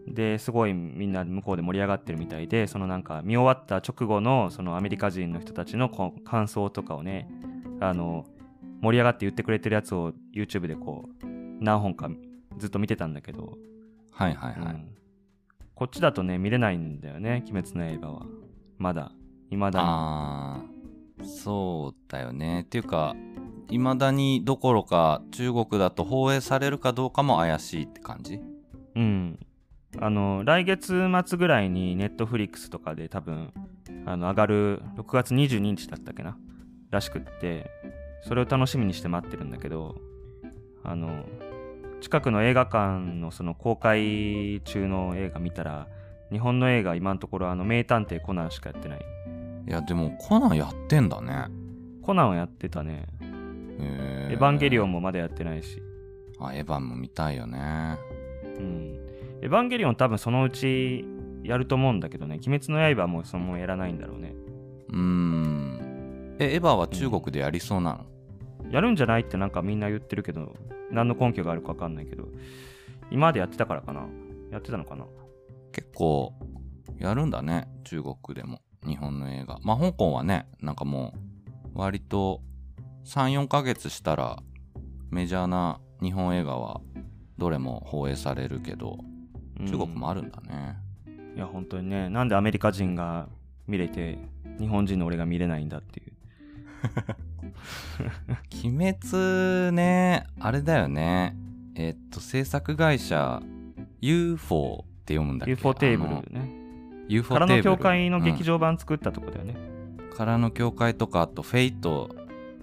[0.09, 7.29] ですごいみんな向こうで盛り上がってるみたいでそのなんか見終わった直後のそのアメリカ人の人たちのこう感想とかをね
[7.81, 8.25] あの
[8.81, 11.27] 盛り上がって言ってくれてるやつを YouTube でこう
[11.61, 12.11] 何本か
[12.59, 13.59] ずっと見てたんだけど、
[14.11, 14.75] はいはいはい。
[14.75, 14.89] うん
[15.75, 18.27] こっちだとね見れないんだよね「鬼滅の刃」は
[18.79, 19.11] まだ
[19.51, 20.61] 未だにあ
[21.21, 22.63] あ、そうだよね。
[22.63, 23.15] っていうか、
[23.69, 28.41] いまだにどころか中国だと放映されるかどうかも怪しいって感じ？
[28.95, 29.39] うん。
[29.99, 33.53] あの来月末ぐらいにネットフリックスとかで多分
[34.07, 36.37] あの上がる6月22日だったっけな？
[36.91, 37.71] らしくって
[38.23, 39.97] それを楽しみにして待ってるんだけど
[40.85, 41.25] あの
[42.01, 45.89] 近くの映画館のその公開中の映画見たら
[46.31, 49.01] 日本の映画今のところあの名探偵コナンしかやってない。
[49.69, 51.47] いや、でもコナンやってんだね。
[52.03, 53.07] コナンはやってたね
[53.81, 55.01] へエヴァンゲリオンも。
[55.01, 55.83] もまだやってないし。
[56.39, 57.99] あ、エヴァンも見たいよね。
[58.59, 58.99] うん。
[59.43, 61.05] エヴァンゲリオン多分そのうち
[61.43, 62.37] やると思うんだけどね。
[62.37, 64.35] 鬼滅の刃はもうそのやらないんだろうね。
[64.89, 66.37] うーん。
[66.39, 70.55] え、エヴァは中国でやりそうなの、やるんじゃないってなんかみんな言ってるけど、
[70.91, 72.29] 何の根拠があるかわかんないけど、
[73.11, 74.07] 今までやってたからかな。
[74.51, 75.07] やってたのかな？
[75.73, 76.35] 結構
[76.99, 78.61] やるんだね中国でも。
[78.87, 79.59] 日本の映画。
[79.63, 81.15] まあ香港はねなんかも
[81.75, 82.43] う割と
[83.05, 84.43] 34ヶ月したら
[85.11, 86.81] メジャーな日本映画は
[87.39, 88.99] どれも放映されるけど
[89.67, 90.77] 中国もあるんだね、
[91.37, 93.29] いや、本当にね、なんでアメリカ人が
[93.67, 94.19] 見れて、
[94.59, 96.13] 日本人の俺が見れないんだっていう。
[98.65, 101.37] 鬼滅ねあれだよね
[101.77, 103.41] えっと制作会社
[104.01, 106.51] UFO って読むんだっけ？UFO テーブルね。
[107.09, 109.55] UFO からテーブルの教会の劇場、場版作ったとこだよね。
[110.11, 112.11] うん、からの教会とかあとフェイト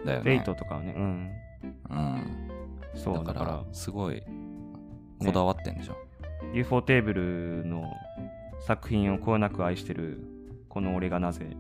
[0.06, 0.42] だよね。
[0.46, 0.94] トとかはね。
[0.96, 1.32] うん。
[1.90, 2.50] うん。
[2.96, 4.22] そう、だかだかららすごい
[5.20, 5.96] こだわってんでしょ、
[6.54, 7.94] UFO テーブルの
[8.62, 10.24] 作品をこよなく愛してる、
[10.68, 11.56] この俺がなぜ、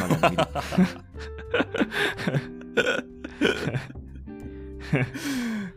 [0.00, 0.42] まだ見る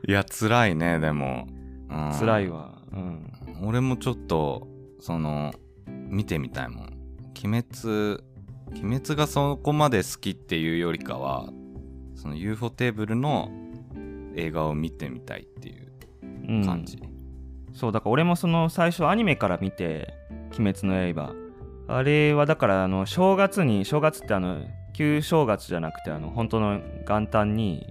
[0.08, 1.48] いや辛いねでも、
[1.90, 2.12] うん。
[2.20, 2.82] 辛いわ。
[2.92, 3.32] うん。
[3.64, 4.68] 俺もちょっと
[5.00, 5.54] その
[5.88, 6.94] 見てみたいもん。
[7.46, 8.24] 鬼滅
[8.72, 11.50] 鬼滅がそこまで好きっていうよりかは
[12.24, 13.52] その UFO テーブルの
[14.36, 15.92] 映画を見てみたいっていう
[16.48, 16.66] うん。
[16.66, 16.98] 感じ、
[17.74, 20.14] そうだから俺もその最初アニメから見て
[20.58, 21.36] 「鬼滅の刃」
[21.88, 24.62] あれはだからあの正月に正月ってあの
[24.94, 27.86] 旧正月じゃなくてあの本当の元旦に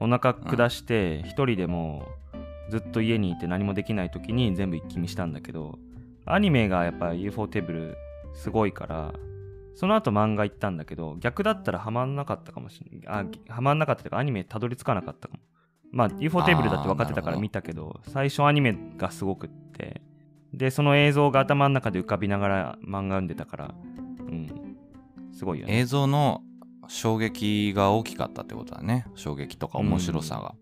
[0.00, 2.08] お腹下して一人でも
[2.68, 5.78] うずっと家にいて何もできない時に全部一気見したんだけど
[6.26, 7.96] アニメがやっぱ UFO テーブル
[8.34, 9.12] すごいから
[9.78, 15.40] その後漫画行ったんだけど逆だったらハマんなかったかもしれないあハマんなかったというかアニメたどり着かなかったかも。
[15.92, 20.02] まあ UFO テーブルだって分かってたから見たけど最初アニメがすごくって。
[20.52, 23.74] でその映像が頭の中で浮かびながら漫画読んでたから
[24.18, 24.76] うん。
[25.32, 25.78] すごいよね。
[25.78, 26.42] 映像の
[26.88, 29.06] 衝撃が大きかったってことだね。
[29.14, 30.56] 衝撃とか面白さが。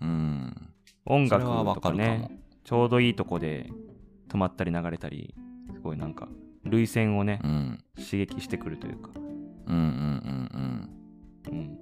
[0.00, 0.70] うん。
[1.06, 2.08] 音楽それはわとかかるかも。
[2.08, 3.68] ねちょうどいいとこで
[4.28, 5.34] 止まったり流れたり
[5.74, 6.28] すごいなんか
[6.64, 7.84] 涙腺をねうん。
[7.96, 9.10] 刺激してくるというか。
[9.14, 10.90] うんうんうん
[11.52, 11.78] うん。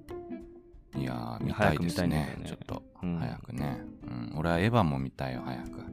[0.95, 1.01] うん。
[1.01, 2.09] いやー見たいですね。
[2.09, 2.43] ね。
[2.47, 3.19] ちょっと、うん。
[3.19, 5.85] 早くね、うん、俺はエヴァンも見たいよ早く。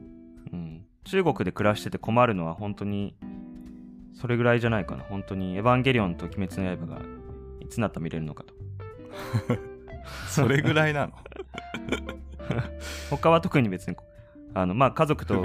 [0.52, 3.16] うん、中国で暮らしてて困るのは本当に
[4.14, 5.04] それぐらいじゃないかな。
[5.04, 7.00] 本当にエヴァンゲリオンと鬼滅の刃が
[7.60, 8.54] いつになったら見れるのかと。
[10.28, 11.12] それぐらいなの？
[13.10, 13.96] 他は特に別に
[14.56, 15.44] あのまあ家族と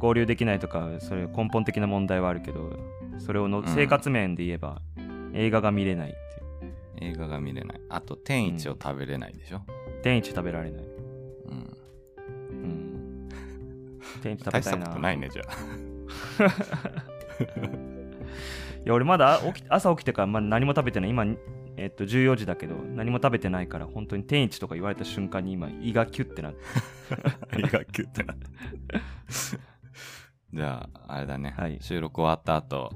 [0.00, 2.78] 合流できないとかそれ根本的な問題はあるけど
[3.18, 3.66] それをのうん。
[3.66, 4.82] 生活面で言えば、
[5.32, 6.16] 映画が見れないって
[6.66, 7.12] いう。
[7.12, 7.80] 映画が見れない。
[7.88, 9.62] あと天一を食べれないでしょ、
[10.02, 11.76] 天一食べられない、うん。
[12.50, 13.28] うん、
[14.22, 15.42] 天一食べたたいなないねじゃ
[18.84, 21.10] いや俺まだ起き朝起きてからまだ何も食べてない。
[21.10, 21.24] 今、
[21.80, 26.58] えっと、14時だけど何も食べてないから本当に天一とか言われた瞬間に今胃がキュッてなって
[27.52, 28.46] あ胃がキュッてなって
[30.52, 31.78] じゃああれだね、はい。
[31.80, 32.92] 収録終わった後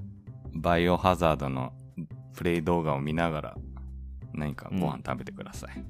[0.52, 1.72] バイオハザードの
[2.34, 3.56] プレイ動画を見ながら
[4.34, 5.82] 何かご飯食べてください、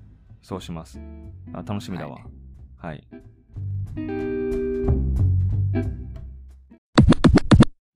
[0.42, 1.00] そうします。
[1.52, 2.20] あ楽しみだわ。
[2.76, 2.92] はい。
[2.92, 2.96] はい、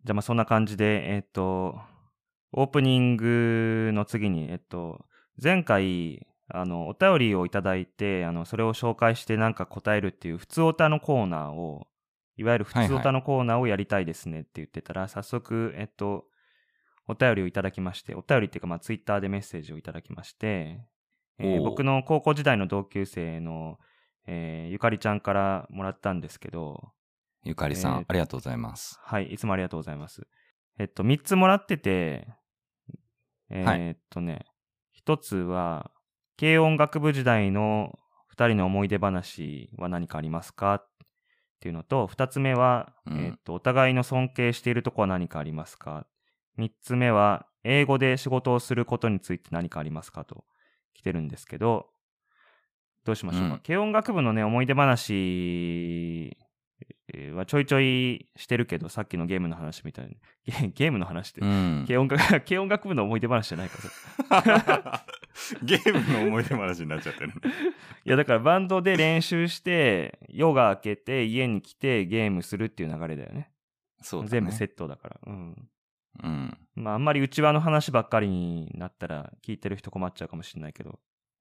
[0.05, 1.79] じゃあまあそんな感じでえっと
[2.53, 5.05] オープニングの次にえっと
[5.43, 11.87] 前回あのお便りをいただいてあのそれを紹介してなんか答えるっていう普通オタのコーナーを
[12.37, 16.25] いわゆる普通オタのコーナーをやりたいですねって言ってたら、早速えっと
[17.09, 20.81] お便りをいただきましてお便りっていうかまあツイッターでメッセージをいただきまして、
[21.39, 23.79] えー僕の高校時代の同級生の、
[24.27, 26.93] えーゆかりちゃんからもらったんですけど
[27.45, 28.99] ゆかりさん、えーありがとうございます。
[29.03, 30.27] はい、いつもありがとうございます。
[30.79, 32.29] えっと、3つもらってて、
[33.51, 33.79] えはい。
[33.79, 34.47] ーっとね、
[34.93, 35.91] 1つは、
[36.39, 40.75] 軽音楽部時代の2人の思い出話は何かありますか？
[40.75, 40.89] っ
[41.61, 43.19] ていうのと、2つ目は、うん。
[43.19, 46.07] えーっと、お互いの尊敬しているとこは何かありますか
[46.57, 50.25] ?3 つ目は、英語で仕事をすることについて何かありますか？
[50.25, 50.45] と
[50.95, 51.91] 来てるんですけど、
[53.05, 53.55] どうしましょうか？
[53.55, 53.61] うん。
[53.67, 56.48] 軽音楽部のね、思い出話えー
[57.35, 60.19] はちょいちょいしてるけど、さっきのゲームの話みたいに。
[60.45, 61.85] ゲゲームの話って、うん。
[61.87, 65.05] 軽音楽 軽音楽部の思い出話じゃないか
[65.63, 67.33] ゲームの思い出話になっちゃってる。
[68.05, 73.51] いや、だからバンドで練習して、夜が明けて家に来てゲームするっていう流れだよね。
[74.03, 74.31] そうだね。
[74.31, 75.21] 全部セットだから。
[75.27, 75.69] うん。
[76.23, 76.59] うん。
[76.75, 80.99] まあ、あんまり内輪の話ばっかりになったら、聞いてる人困っちゃうかもしれないけど。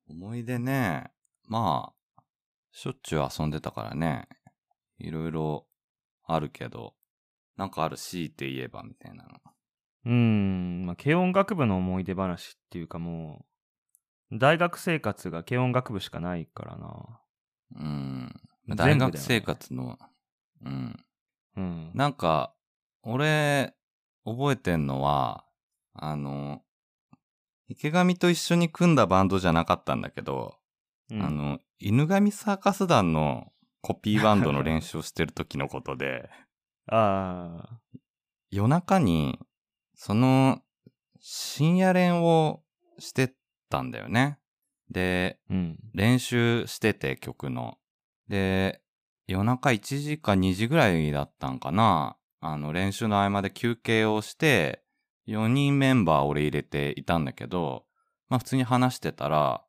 [0.09, 1.11] 思い出ね、
[1.47, 2.21] まあ、
[2.71, 4.27] しょっちゅう遊んでたからね、
[4.99, 5.67] いろいろ
[6.23, 6.93] あるけど、
[7.55, 9.29] なんかある強いて言えばみたいなの。
[10.05, 13.45] うーん、まあ、軽音楽部の思い出話っていうかも
[14.31, 17.21] う、大学生活が軽音楽部しかないからな。
[17.75, 18.33] うん。
[18.75, 19.97] 大学生活の、
[20.63, 20.99] うん。
[21.55, 21.91] うん。
[21.93, 22.53] なんか、
[23.03, 23.73] 俺、
[24.25, 25.45] 覚えてんのは、
[25.93, 26.61] あの、
[27.69, 30.55] 池上と一緒に組んだバンドじゃなかったんだけど、
[31.11, 36.29] うんあの、犬神サーカス団のコピーバンドの練習をしてる時のことで、
[36.87, 37.79] ああ、
[38.49, 39.39] 夜中に、
[39.95, 40.61] その、
[41.19, 42.63] 深夜練を
[42.99, 43.33] して
[43.69, 44.39] たんだよね。
[44.89, 45.79] で、うん。
[45.93, 47.77] 練習してて曲の。
[48.29, 48.81] で、
[49.27, 52.17] 夜中1時か2時ぐらいだったんかな。
[52.39, 54.83] あの、練習の合間で休憩をして、
[55.27, 57.85] 4人メンバー俺入れていたんだけど、
[58.29, 59.63] まあ普通に話してたら、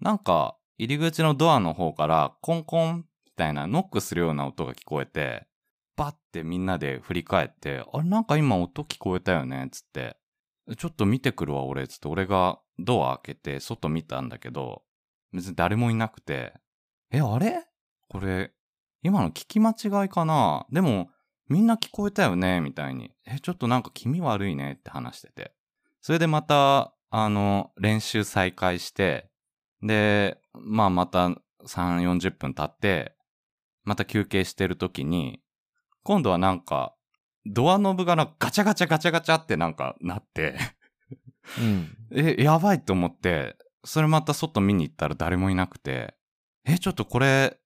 [0.00, 3.04] なんか入り口のドアの方からコンコンみ
[3.36, 5.46] たいなノックするような音が聞こえて、
[5.96, 10.16] バッてみんなで振り返って、あれなんか今音聞こえたよねつって、
[10.76, 12.08] ちょっと見てくるわ俺つって。
[12.08, 14.82] 俺がドア開けて外見たんだけど、
[15.32, 16.54] 別に誰もいなくて、
[17.10, 17.64] え、あれ？
[18.08, 18.52] これ、
[19.02, 20.66] 今の聞き間違いかな？
[20.70, 21.10] でも、
[21.48, 22.60] みんな聞こえたよね？
[22.60, 23.12] みたいに。
[23.26, 24.76] え、ちょっとなんか気味悪いね？
[24.78, 25.52] って話してて。
[26.00, 29.28] それでまた、あの、練習再開して、
[29.82, 33.14] で、まあまた3、40分経って、
[33.84, 35.40] また休憩してる時に、
[36.02, 36.94] 今度はなんか、
[37.44, 40.56] ドアノブがなんかガチャガチャガチャガチャってなんかなって、
[41.58, 41.96] うん。
[42.12, 46.14] え、やばいと思って、それまた外見に行ったら誰もいなくて、
[46.64, 47.58] え、ちょっとこれ、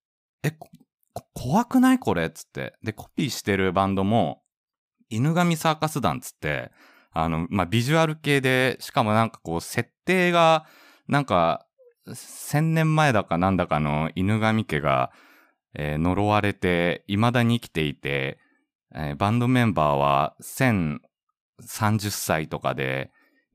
[0.42, 0.70] え、こ
[1.12, 1.98] こ怖くない？
[1.98, 2.31] これ？
[2.31, 2.74] つって。
[2.83, 4.42] で、コピーしてるバンドも、
[5.09, 6.72] 犬神サーカス団つって、
[7.12, 10.66] あの、まあ、ビジュアル系で、しかもなんかこう、設定が、
[11.09, 11.66] なんか、
[12.14, 15.11] 千年前だかなんだかの犬神家が、
[15.78, 18.38] えー呪われて、未だに生きていて、
[18.94, 23.10] えーバンドメンバーは1030歳とかで、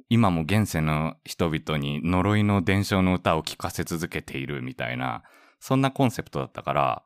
[0.09, 5.23] 今も現世の人々に呪いの伝承の歌を聴かせ続けているみたいな、
[5.59, 7.03] そんなコンセプトだったから、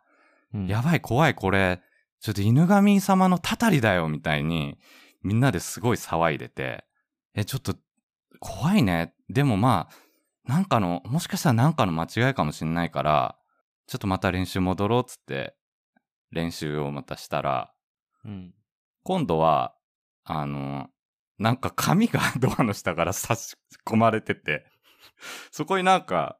[0.53, 1.81] うんやばい怖いこれ、
[2.19, 4.77] ちょっと犬神様のたたりだよみたいに、
[5.23, 6.83] みんなですごい騒いでて、
[7.35, 7.75] え、ちょっと
[8.39, 9.13] 怖いね。
[9.29, 13.35] でもまあ、なんかの、もしかしたらなんかの間違いかもしんないから、
[13.87, 15.55] ちょっとまた練習戻ろうっつって、
[16.31, 17.71] 練習をまたしたら、
[18.23, 18.53] うん。
[19.03, 19.75] 今度は、
[20.23, 20.89] あの、
[21.37, 24.65] なんか紙が ドアの下から差し込まれてて、
[25.51, 26.39] そこになんか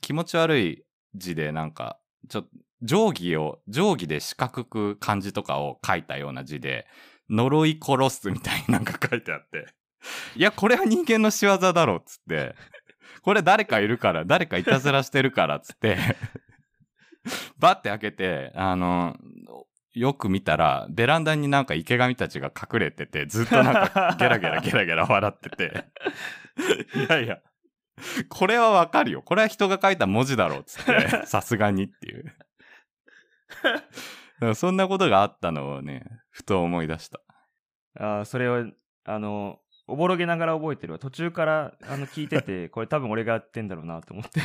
[0.00, 2.48] 気持ち悪い字でなんか、ちょっと
[2.82, 6.86] 定規を、定規で四角く漢字とかを書いたような字で、
[7.30, 9.66] 呪い殺すみたいになんか書いてあって、
[10.36, 12.54] いや、これは人間の仕業だろっつって、
[13.22, 15.96] これ誰かいるから、誰かいたずらしてるからっつって、
[17.58, 19.16] バッて開けて、あの、
[19.92, 25.84] よく見たら、ベランダになんか池上たちが隠れてて、ずっとなんか ゲラゲラゲラゲラ笑ってて。
[26.94, 27.40] いやいや、
[28.28, 29.22] これはわかるよ。
[29.22, 32.34] これは人が書いた文字だろうっつって、 さすがにっていう。
[34.54, 37.20] そんなことがあったのをね、ふと思い出した。
[37.98, 38.66] ああ、それを、
[39.04, 40.98] あの、おぼろげながら覚えてるわ。
[40.98, 44.40] 途中からあの聞いてて、これ多分俺がやってんだろうなと思って。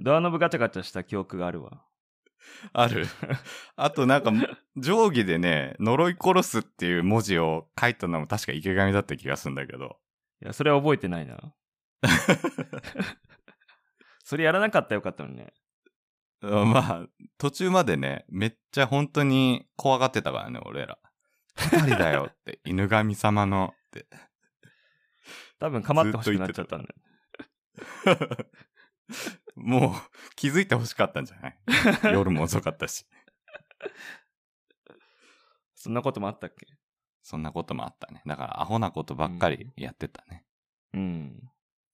[0.00, 1.82] ドアノブガチャガチャした記憶があるわ。
[2.72, 3.06] ある。
[3.76, 4.30] あとなんか、
[4.76, 9.98] 定規でね、呪い殺すっていう文字を書いたのも確か池上だった気がするんだけど。
[10.42, 11.54] いや、それは覚えてないな。
[14.24, 15.52] それやらなかったらよかったのにね。
[16.42, 17.06] うんまあ、
[17.38, 20.98] 途中までね、めっちゃ本当に怖がってたからね、俺ら。
[21.54, 24.06] たたりだよって、 犬神様のって。
[25.58, 26.94] 多分構ってほしくなっちゃったんだよ。
[29.54, 29.92] もう
[30.34, 31.58] 気づいてほしかったんじゃない？
[32.12, 33.06] 夜も遅かったし。
[35.74, 36.66] そんなこともあったっけ？
[37.22, 38.22] そんなこともあったね。
[38.26, 40.44] だから、アホなことばっかりやってたね。
[40.94, 41.50] うん。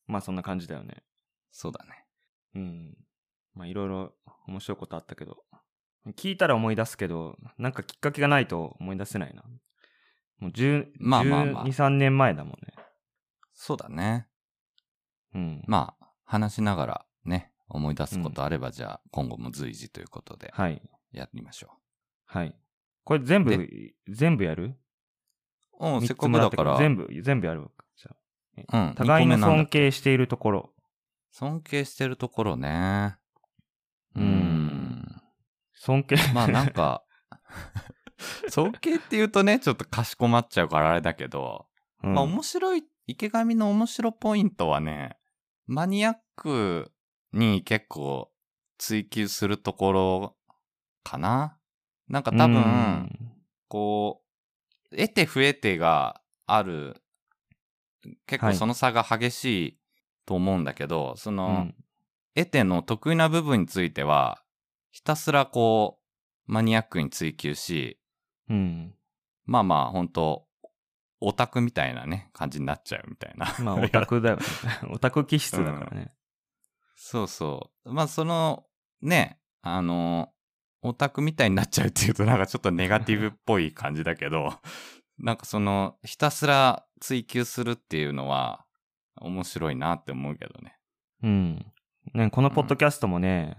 [0.07, 1.03] まあそんな感じだよね。
[1.51, 2.07] そうだね。
[2.55, 2.97] うん。
[3.55, 4.15] まあいろいろ
[4.47, 5.45] 面白いことあったけど。
[6.17, 9.43] 聞いたら思い出すけど、なんかきっかけがないと思い出せないな。
[10.39, 12.75] もう10、まあまあまあ12、3年前だもんね。
[13.55, 14.27] そうだね。
[15.35, 15.63] うん。
[15.67, 16.02] まあ、
[16.33, 20.81] 話しながらね、思い出すことあれば、じゃあ、今後も随時ということで、はい。
[21.13, 21.69] やりましょ
[22.25, 22.57] はい。
[23.05, 23.69] これ全部、
[24.09, 24.75] 全部やる？
[25.79, 25.87] う。
[25.87, 27.69] うん、三せっかくだから、全部、全部やるわ。
[27.97, 28.17] じゃ
[28.73, 30.73] あうん、互いの尊敬しているところ。
[31.33, 33.17] 尊敬してるところね。
[34.17, 35.23] ううんん。
[35.75, 36.17] 尊敬。
[36.33, 37.05] まあなんか、
[38.49, 41.67] 尊敬って言うとね、ちょっとかしこまっちゃうからあれだけど、
[42.03, 45.19] うんまあ面白い、池上の面白ポイントはね、
[45.67, 46.93] マニアック
[47.33, 48.31] に結構
[48.79, 50.37] 追求するところ
[51.05, 51.57] かな？
[52.09, 53.33] なんか多分、うん
[53.69, 54.23] こ
[54.91, 57.03] う、得て増えてがある、
[58.27, 59.79] 結構はいその差が激しい
[60.27, 61.75] と思うんだけど、その、うん
[62.35, 64.43] 得ての得意な部分については、
[64.91, 65.99] ひたすらこ
[66.49, 68.01] う、マニアックに追求し、
[68.49, 68.95] うん。
[69.45, 70.47] まあまあ、本当
[71.25, 73.55] オタクみたいなね、感じになっちゃうみたいな。
[73.61, 74.43] まあ、 オタクだよね。
[74.91, 76.13] オタク気質だからね。
[76.97, 77.93] そうそう。
[77.93, 78.67] まあ、その、
[79.01, 80.33] ね、あの、
[80.83, 84.53] オタクみたいになっちゃうっていうとなんかちょっとネガティブっぽい感じだけど、
[85.19, 88.67] なんかその、ひたすら追求するっていうのは、
[89.17, 90.77] 面白いなって思うけどね。
[91.23, 91.73] うん。
[92.15, 93.57] ね、このポッドキャストもね、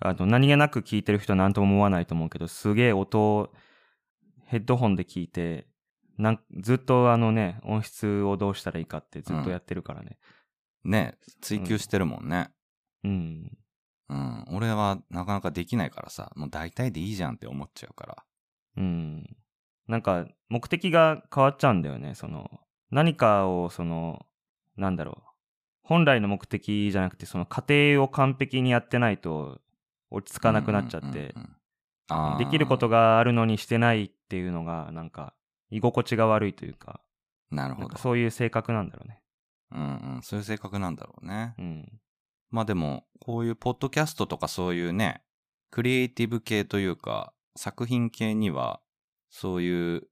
[0.00, 3.52] あの、何気なく聞いてる人は何とも思わないと思うけど、すげえ音を
[4.46, 5.66] ヘッドホンで聞いて、
[6.18, 10.18] なんずっとあのね、音質をどうしたらいいかってずっとやってるからね。
[10.84, 12.50] ね、追求してるもんね。
[13.04, 13.58] うん。
[14.08, 14.44] うん。
[14.52, 18.24] 俺はなかなかできないからさ、もう大体でいいじゃんって思っちゃうから。
[18.76, 19.36] うん。
[19.88, 22.14] なんか、目的が変わっちゃうんだよね。
[22.14, 22.60] その、
[22.90, 24.26] 何かを、その、
[24.76, 25.30] なんだろう。
[25.82, 29.60] 本来の目的じゃなくて、その過程を完璧にやってないと、
[30.10, 31.34] 落ち着かなくなっちゃって、
[32.38, 35.34] できることがあるのにしてないっていうのが、なんか、
[35.70, 37.00] 居心地が悪いというか、
[37.50, 37.96] なるほど。
[37.98, 39.22] そういう性格なんだろうね。
[39.72, 40.22] うんうん。
[40.22, 41.54] そういう性格なんだろうね。
[41.58, 42.00] うん。
[42.50, 45.22] まあでも、こういうポッドキャストとかそういうね、
[45.70, 48.80] クリエイティブ系というか、作品系には、
[49.30, 50.08] そういう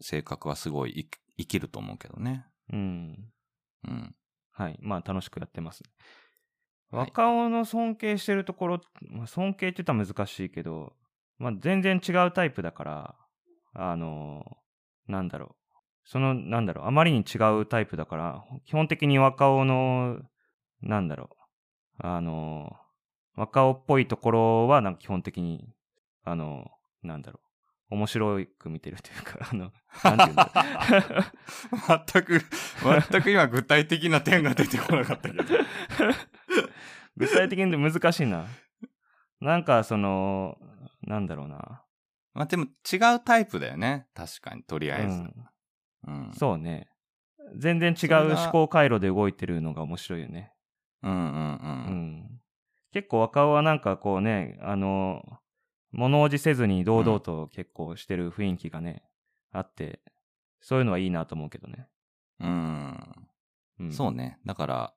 [0.00, 2.46] 性格はすごい生きると思うけどね。
[2.72, 3.32] うん。
[3.84, 4.14] うん。
[4.50, 4.78] はい。
[4.80, 5.82] まあ、楽しくやってます。
[5.82, 5.92] はい
[6.90, 8.80] 若尾の尊敬してるところ、
[9.10, 10.92] まあ、尊敬って言ったら難しいけど、
[11.36, 13.14] まあ、全然違うタイプだから、
[13.74, 14.56] あの
[15.08, 15.66] なんだろう。
[16.04, 20.20] その、なんだろう、あまりに違うタイプだから、基本的に若尾の、
[20.82, 22.76] なんだろう、あの
[23.34, 25.68] 若尾っぽいところは、なんか基本的に、
[26.24, 26.70] あの
[27.02, 27.40] なんだろ
[27.90, 29.72] う、面白く見てるというか、 あの、
[30.04, 30.52] なんていうんだ
[31.00, 32.04] ろう。
[32.12, 32.40] 全く、
[33.10, 35.44] 全く今具体的な点が出てこなかったけど。
[37.16, 38.46] 具体的に難しいな。
[39.40, 40.58] なんか、その、
[41.02, 41.82] なんだろうな。
[42.36, 44.06] まあでも違うタイプだよね。
[44.14, 45.14] 確かに、とりあえず。
[45.14, 45.34] うん
[46.06, 46.32] うん。
[46.34, 46.88] そうね。
[47.56, 50.52] 全然違う思考回路で動いてるのが面白いよね。
[51.02, 51.28] うんうんう。
[51.28, 52.40] うんん。
[52.92, 55.22] 結構若尾はなんかこうね、あの、
[55.92, 59.02] 物おじせずに堂々と結構してる雰囲気がね、
[59.50, 60.00] あって、
[60.60, 61.88] そういうのはいいなと思うけどね。
[62.40, 63.28] うん。
[63.80, 64.38] うん、そうね。
[64.44, 64.94] だから、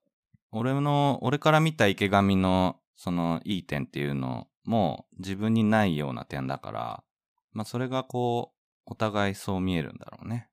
[0.52, 7.04] 俺の、俺から見た池上の、その、いい点っていうのも、自分にないような点だから、
[7.52, 10.48] まあ、それがこう、お互いそう見えるんだろうね。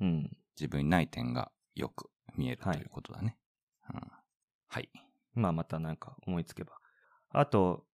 [0.00, 0.30] うん。
[0.56, 3.36] 自分にない点がよく見えるとはいいうことだね。
[3.92, 4.00] うん。
[4.68, 4.88] はい。
[5.34, 6.72] まあまたなんか思いつけば。
[7.30, 7.84] あと、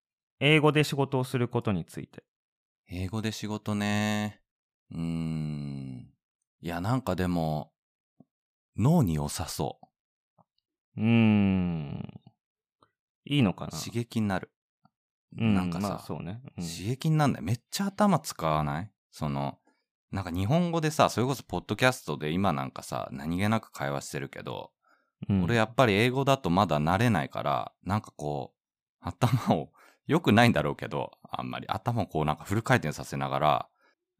[0.40, 2.24] 英語で仕事をすることについて。
[2.86, 4.40] 英語で仕事ね。
[4.90, 6.12] うーん。
[6.60, 7.72] いや、なんかでも、
[8.76, 9.78] 脳に良さそ
[10.96, 12.20] うーん。
[13.24, 13.74] いいのかう。
[13.74, 13.78] な？
[13.78, 14.50] 刺激になる。
[15.36, 16.40] うん、なんかさまあそうね。
[16.56, 17.44] うん刺激になんだよ。
[17.44, 18.90] めっちゃ頭使わない？
[19.10, 19.58] その、
[20.10, 24.70] なんか日本語でさ、それこそポッドキャストで今なんかさ、何気なく会話してるけど、
[25.28, 28.58] うん俺やっぱり英語だとまだ慣れないから、なんかこう、
[29.00, 29.70] 頭を、
[30.06, 33.68] 良くないんだろうけど、あんまり頭をこうなんかフル回転させながら、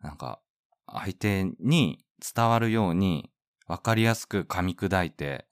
[0.02, 0.40] なんか
[0.86, 2.04] 相手に
[2.34, 3.30] 伝わるように
[3.66, 5.46] 分かりやすく噛み砕いて、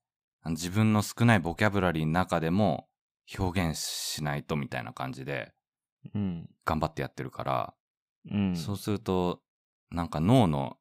[0.44, 2.86] 自分の少ないボキャブラリーの中でも
[3.38, 5.52] 表現しないとみたいな感じで
[6.14, 6.48] うん。
[6.64, 7.74] 頑張ってやってるから、
[8.30, 8.56] うん。
[8.56, 9.40] そうすると、
[9.90, 10.76] なんか脳の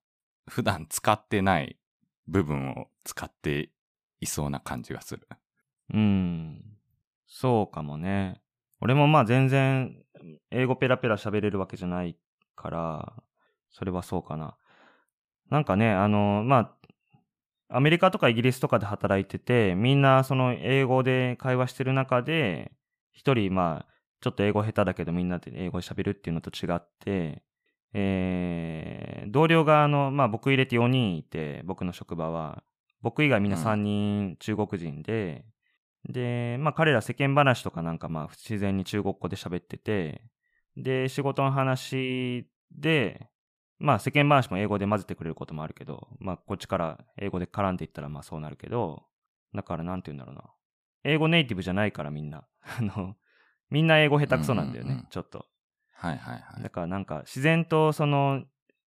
[0.47, 1.77] 普段使ってない
[2.27, 3.69] 部分を使って
[4.19, 5.27] いそうな感じがする。
[5.93, 6.61] うん。
[7.27, 8.41] そうかもね。
[8.81, 9.95] 俺もまあ全然、
[10.51, 12.17] 英語ペラペラ喋れるわけじゃない
[12.55, 13.13] から、
[13.71, 14.57] それはそうかな。
[15.49, 16.84] なんかね、あの、まあ、
[17.69, 22.71] アメリカとかイギリスとかで働いてて、みんなその英語で会話してる中で、
[23.11, 27.43] 一人、まあ、ちょっと英語下手だけどみんなで英語で喋るっていうのと違って、
[27.93, 32.63] えー同僚があの、まあ僕入れて4人いて、僕の職場は、
[33.01, 35.45] 僕以外みんな3人中国人で、
[36.07, 40.21] で、まあ彼ら世間話とかなんかまあ自然に中国語で喋ってて、
[40.77, 43.27] で、仕事の話で、
[43.79, 49.03] まあ世間話も英語で混ぜてくれることもあるけど、まあこっちから英語で絡んでいったらまあそうなるけど、
[49.53, 50.43] だからなんて言うんだろうな。
[51.03, 52.47] 英語ネイティブじゃないからみんな。
[52.61, 53.15] あの、
[53.69, 55.45] みんな英語下手くそなんだよね、うんうんうんちょっと。
[55.93, 56.69] はいはいはいだ。
[56.69, 58.43] からなんか自然とその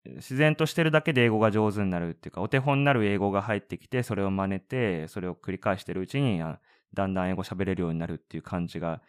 [0.05, 6.59] 自然としてるだけで英語が上手になるっていうかお手本になる英語が入ってきてそれを真似てそれを繰り返してるうちにあ
[6.93, 9.01] だんだん英語喋れるようになるっていう感じが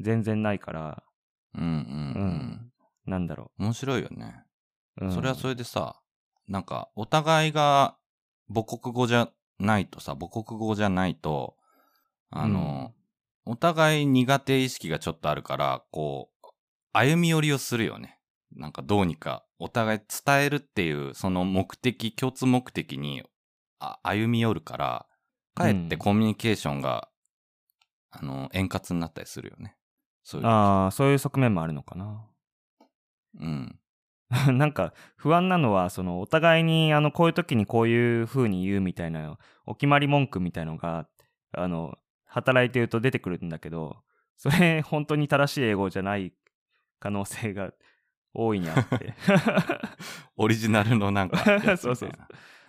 [0.00, 1.02] 全然ないから
[1.54, 2.72] うんうんうん。
[3.06, 4.44] なんだろ面白いよね。
[5.00, 6.00] う、うんそれはそれでさ、
[6.48, 7.96] なんか、お互いが
[8.52, 11.56] 母国語じゃないとさ、母国語じゃないと、
[12.30, 12.92] あの、
[13.44, 16.46] お互い苦手意識がちょっとあるから、こう、
[16.92, 18.18] 歩み寄りをするよね。
[18.54, 23.22] なんかどうにか、お互い伝えるっていう、その目的、共通目的に
[23.78, 25.06] あ歩み寄るから、
[25.54, 27.08] かえってうんコミュニケーションが、
[28.10, 29.76] あの、円滑になったりするよね。
[30.22, 30.50] そういう時。
[30.50, 32.24] ああそういう側面もあるのかな
[33.40, 33.78] うん。
[34.52, 41.06] なんか不安なのはそのお互いにあのこういう時にこういう風に言うみたいなお決まり文句みたいのが
[41.52, 43.98] あの働いてると出てくるんだけど
[44.36, 46.32] それ本当に正しい英語じゃない
[46.98, 47.72] 可能性が
[48.34, 49.14] 大いにあって。
[50.36, 51.36] オリジナルのなんか。
[51.76, 52.10] そうそう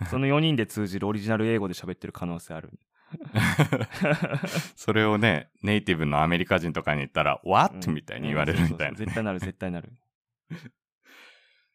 [0.10, 2.72] その4人で通じるオリジナル英語で喋ってる可能性ある。
[4.76, 7.90] それをね、ネイティブのアメリカ人とかに言ったら、What?
[7.90, 8.90] みたいに言われるみたいな。
[8.90, 8.98] うん。
[8.98, 9.06] そうそうそう。
[9.06, 9.94] 絶対なる絶対なる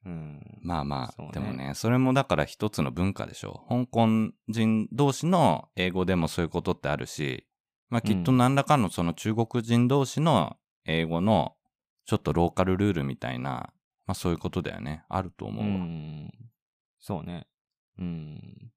[0.08, 0.58] うん。
[0.62, 1.30] まあまあ、ね。
[1.32, 3.66] でもね、それもだから一つの文化でしょ。
[3.68, 7.46] 香港人同士の英語でもそういうことってあるし、
[7.90, 10.56] まあきっと何らかのその中国人同士の
[10.86, 11.54] 英語の
[12.06, 13.72] ちょっとローカルルールみたいな、
[14.06, 15.04] まあそういうことだよね。
[15.08, 15.74] あると思ううわ。
[15.84, 16.32] ん。
[16.98, 17.46] そうね。
[17.98, 18.72] うん。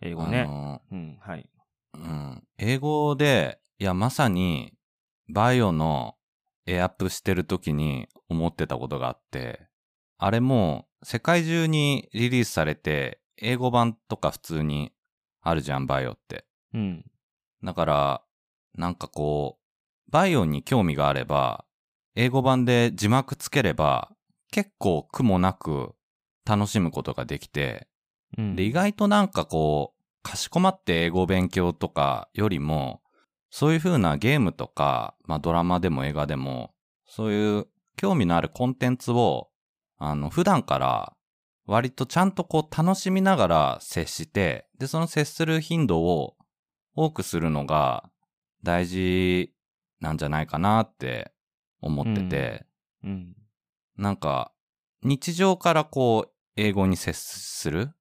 [0.00, 1.50] 英語あねのうんはい。
[1.94, 4.74] うん、英語で、いや、まさに、
[5.28, 6.14] バイオの
[6.66, 9.66] エアップしてる時に思ってたことがあって、
[10.18, 14.92] あれもう世界中にリリースされて、英語版とか普通に
[15.42, 16.46] あるじゃん、バイオって。
[16.74, 17.04] うん
[17.62, 18.22] だから、
[18.74, 21.64] なんかこう、バイオに興味があれば、
[22.14, 24.10] 英語版で字幕つければ、
[24.50, 25.94] 結構苦もなく
[26.44, 27.88] 楽しむことができて、
[28.38, 33.00] うんで、意外となんかこう、かしこまって英語勉強とかよりも、
[33.50, 36.74] そういう風なゲームとか、まあドラマでも映画でも、
[37.06, 39.48] そういう興味のあるコンテンツを、
[39.98, 41.16] あの、普段から
[41.66, 46.36] 割とちゃんとこう楽しみながら接して、で、その接する頻度を
[46.94, 48.10] 多くするのが
[48.62, 49.52] 大事
[50.00, 51.32] なんじゃないかなって
[51.80, 52.66] 思ってて、
[53.04, 53.32] うん
[53.96, 54.52] なんか、
[55.02, 57.92] 日常からこう、英語に接する？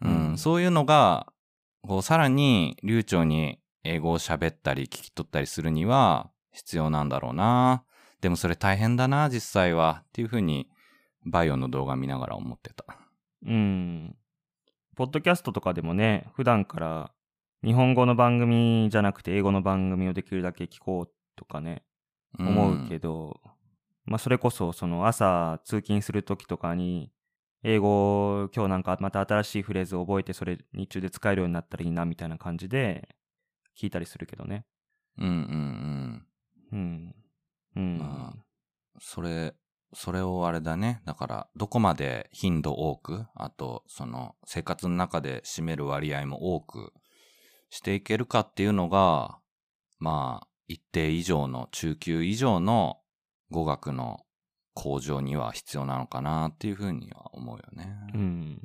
[0.00, 1.26] うん、うんそういうのが、
[1.82, 7.82] こう、さらに流暢に英語を喋ったり聞き取ったりするには必要なんだろうな。
[8.20, 10.02] でもそれ大変だな、実際は。
[10.04, 10.68] っていうふうに、
[11.24, 12.84] バイオの動画見ながら思ってた。
[13.46, 14.16] うん。
[14.96, 17.12] ポッドキャストとかでもね、普段から
[17.64, 21.82] 日本語の番組じゃなくて英語の番組をできるだけ聞こうとかね、
[22.38, 23.40] 思うけど、
[24.04, 27.10] まあそれこそその朝通勤するときとかに、
[27.62, 33.08] 英語今日なんかまた新しいフレーズを覚えてそれ日中で使えるようになったらいいなみたいな感じで
[33.78, 34.64] 聞いたりするけどね。
[35.18, 36.24] うんうん
[36.72, 36.76] うん。
[36.78, 37.14] うん。
[37.76, 37.98] うん。
[37.98, 38.34] ま
[38.98, 39.54] それ、
[39.92, 41.02] それをあれだね。
[41.04, 46.92] だから、どこまで頻度多く、あと、その、生活の中で占める割合も多く
[47.70, 49.38] していけるかっていうのが、
[49.98, 52.98] まあ、一定以上の、中級以上の
[53.50, 54.20] 語学の
[54.74, 57.92] 向上には必要なのかなっていうふうには思うよね。
[58.14, 58.62] うん。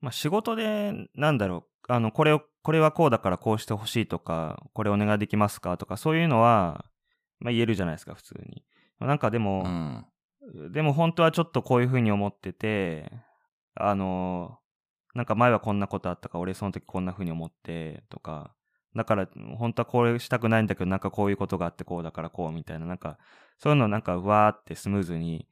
[0.00, 6.84] まあ仕事で、なんだろう、あの、これを、これはこうだからこうしてほしいとか、これお願いできますかとか、そういうのは、
[7.38, 8.64] まあ言えるじゃないですか、普通に。
[8.98, 10.06] なんかでも、うん。
[10.72, 13.10] でも本当はちょっとこういうふうに思ってて、
[13.74, 14.58] あの、
[15.14, 18.54] なんか前はこんなことあったから、俺その時こんなふうに思って、とか、
[18.96, 23.18] だから本当はこれしたくないんだけど、なんかこういうことがあってこうだからこうみたいな、なんか、
[23.58, 25.46] そういうのなんかわーってスムーズに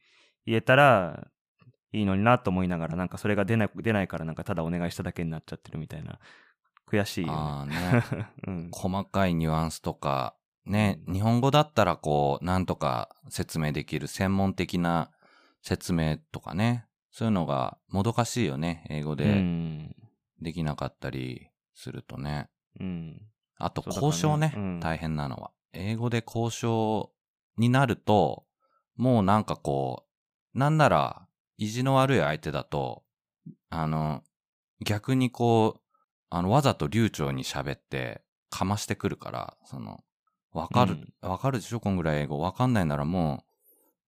[0.46, 1.28] 言えたら
[1.92, 6.18] いいのになと思いながら、なんかそれが出ない、出ないからなんかただお願いしただけになっちゃってるみたいな、
[6.90, 7.74] 悔しいよああね。
[7.76, 8.28] ね。
[8.46, 8.68] うん。
[8.72, 10.34] 細かいニュアンスとか、
[10.68, 15.10] ね、日本語だったらこう、なんとか説明できる専門的な
[15.62, 18.86] 説明とかね、そういうのがもどかしいよね。
[18.90, 19.96] 英語うでん。
[20.40, 22.48] できなかったりするとね。
[22.78, 23.22] うん。
[23.56, 25.50] あと交渉ね、うん大変なのは。
[25.72, 27.12] 英語で交渉
[27.56, 28.44] になると、
[28.96, 30.04] もうなんかこ
[30.54, 33.04] う、なんなら、意地の悪い相手だと、
[33.70, 34.22] あの、
[34.84, 35.80] 逆にこう、
[36.30, 40.00] あの、わざと流暢に喋って、かましてくるから、その、
[40.52, 41.80] わかる、わ、かるでしょ？
[41.80, 42.40] こんぐらい英語。
[42.40, 43.52] わかんないならもう、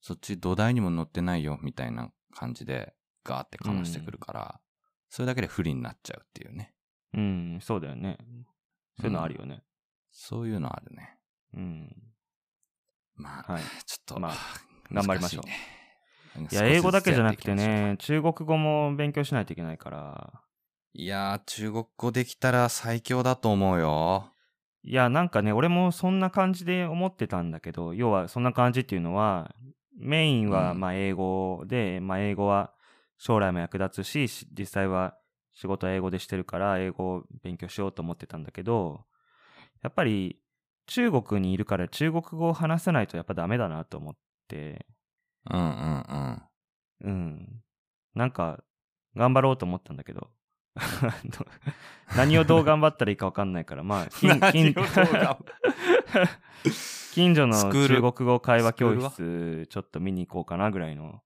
[0.01, 4.61] そっち土台にも乗ってないよ、みたいな感じで、ガーってかましてくるから、
[5.11, 6.74] それだけで不利になっちゃうっていうね。
[7.12, 8.18] うん、そうだよね。
[8.99, 9.62] そういうのあるよね。
[10.11, 11.18] そういうのあるね。
[11.55, 12.12] うん。
[13.16, 13.62] まあ、はい。
[13.84, 14.32] ちょっと、まあ
[14.91, 17.55] 頑張りましょう難いねいや、英語だけじゃなくて。
[17.55, 20.32] ね、中国語も勉強しないといけないから。
[20.95, 24.32] ういやー、中国語できたら最強だと思うよ。
[24.83, 29.55] いや、なんかね、俺もそんな感じで思ってたんだけど、要はそんな感じっていうのは、
[29.97, 32.72] メインはうんまあ英語で、まあ英語は
[33.18, 35.16] 将来も役立つし、し実際は
[35.53, 39.05] 仕事は英語でしてるから、英語を勉強しようと思ってたんだけど、
[39.83, 40.39] やっぱり
[40.87, 44.14] 中国にいるから中国語を話せないとやっぱダメだなと思っ
[44.49, 44.87] て、
[45.51, 46.43] うんうん
[47.03, 47.09] うん。
[47.09, 47.62] うん。
[48.14, 48.62] なんか、
[49.16, 50.31] 頑張ろうと思ったんだけど、
[52.16, 54.74] 何をどう頑張ったらいいか分かんないから、まあ、近近
[57.12, 61.22] 近所の中国語会話教ス室、ちょっと見に行こうかなぐらいの、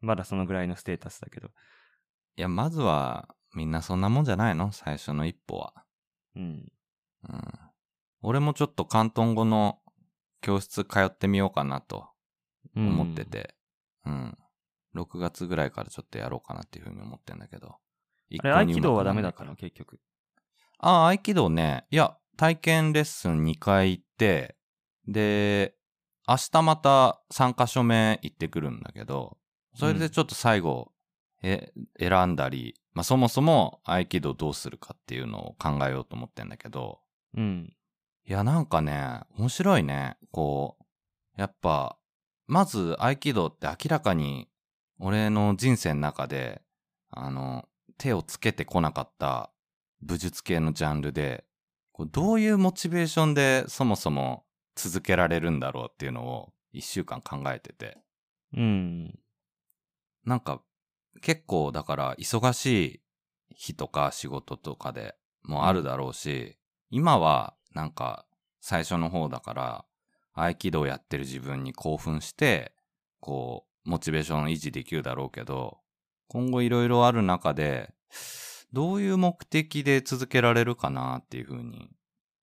[0.00, 1.48] まだそのぐらいのステータスだけど。
[2.36, 4.72] いや、まずは、みんなそんなもんじゃないの？
[4.72, 5.72] 最初の一歩は。
[6.36, 6.72] うん。
[7.28, 7.42] うん。
[8.22, 9.80] 俺もちょっと広東語の
[10.40, 12.08] 教室通ってみようかなと
[12.76, 13.24] うん思って。
[13.24, 13.54] て。
[14.04, 14.38] うん。
[14.94, 17.76] 6月ぐらいからちょっとやろうかなっていうふうに思ってんだけど。
[18.30, 20.00] 一あれ、合気道はダメだったの結局。
[20.78, 21.86] ああ、合気道ね。
[21.90, 24.56] いや、体験レッスン2回行って、
[25.06, 25.74] で、
[26.28, 29.38] 明日また3箇所目行ってくるんだけど、
[29.74, 30.92] それでちょっと最後、
[31.42, 37.00] え、選んだり、まあそもそも合気道どうするかっていうのを考えようと思ってんだけど、
[37.36, 37.72] うん。
[38.26, 40.16] いや、なんかね、面白いね。
[40.30, 40.76] こ
[41.36, 41.96] う、やっぱ、
[42.46, 44.48] まず合気道って明らかに、
[44.98, 46.60] 俺の人生の中で、
[47.10, 47.66] あの、
[47.98, 49.50] 手をつけてこなかった
[50.02, 51.44] 武術系のジャンルで、
[51.92, 54.44] こうどういうモチベーションでそもそも
[54.76, 57.98] 続けられるんだろうっていうのを一週間考えてて。
[58.56, 59.18] うん。
[60.24, 60.62] なんか、
[61.20, 63.00] 結構だから忙しい
[63.50, 66.56] 日とか仕事とかでもあるだろうし、
[66.90, 68.24] 今はなんか
[68.60, 69.84] 最初の方だから
[70.32, 72.72] 合気道やってる自分に興奮して、
[73.20, 75.78] こう、モチベーション維持できるだろうけど、
[76.28, 77.92] 今後いろいろある中で、
[78.72, 81.90] どういう目的で続けられるかなっていうふうに、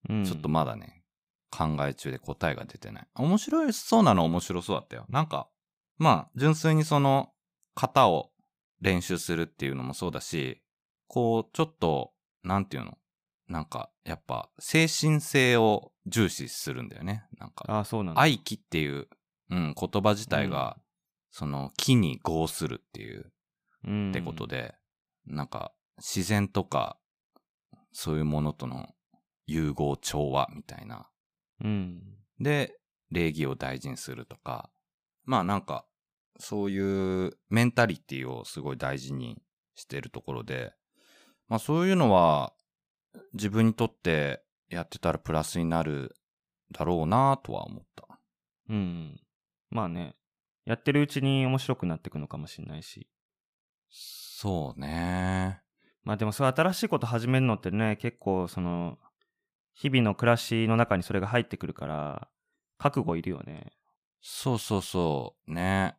[0.10, 0.26] うん。
[0.26, 1.04] ちょっとまだね、
[1.52, 3.08] 考え中で答えが出てない。
[3.16, 5.06] 面白いそうなのは面白そうだったよ。
[5.10, 5.48] なんか、
[5.98, 7.32] まあ、純粋にその、
[7.76, 8.32] 型を
[8.82, 10.62] 練習するっていうのもそうだし、
[11.08, 12.12] こう、ちょっと、
[12.44, 12.98] なんていうの？
[13.48, 17.26] なんか、やっぱ、精神性を重視するんだよね。
[17.38, 18.22] なんか、ああ、そうなんだ。
[18.22, 19.08] 愛気っていう、
[19.52, 20.78] うん、言葉自体が、
[21.30, 23.32] その、気に合するっていう、うん。
[23.86, 24.76] ってことで、
[25.26, 26.98] なんか、自然とか、
[27.92, 28.90] そういうものとの
[29.48, 31.10] 融合調和みたいな。
[31.64, 32.02] うん。
[32.40, 32.78] で、
[33.12, 34.70] 礼儀を大事にするとか、
[35.24, 35.86] まあなんか、
[36.38, 39.42] そういうメンタリティをすごい大事に
[39.76, 40.74] してるところで、
[41.48, 42.54] まあそういうのは
[43.34, 46.16] 自分にとってやってたらプラスになる
[46.72, 48.20] だろうなとは思った。
[48.70, 49.20] うん。
[49.70, 50.16] まあね、
[50.66, 53.08] やってるうちに面白くなっていくのかもしれないし。
[53.98, 55.62] そうね。
[56.04, 59.00] まあでもそう新しいこと始めるのってね、結構その、
[59.74, 62.28] 日々の暮らしの中にそれが入ってくるから、
[62.78, 63.72] 覚悟いるよね。
[64.22, 65.54] そうそうそう。
[65.54, 65.96] ね。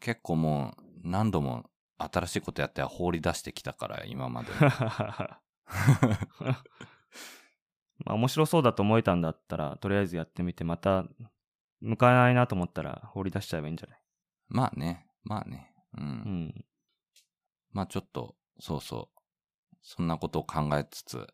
[0.00, 4.48] 結構もう何度も新しいことやっては放り出してきたから、今まで。
[8.04, 11.04] まあ面白そうだと思えたんだったら、とりあえずやってみて、また、
[11.80, 14.00] 向かないなと思ったら放り出しちゃえばいいんじゃない？
[14.48, 15.06] まあね。
[15.24, 15.72] まあね。
[15.96, 16.00] う。
[16.00, 16.64] うんん。
[17.72, 19.20] まあちょっと、そうそう。
[19.82, 21.26] そんなことを考えつつ、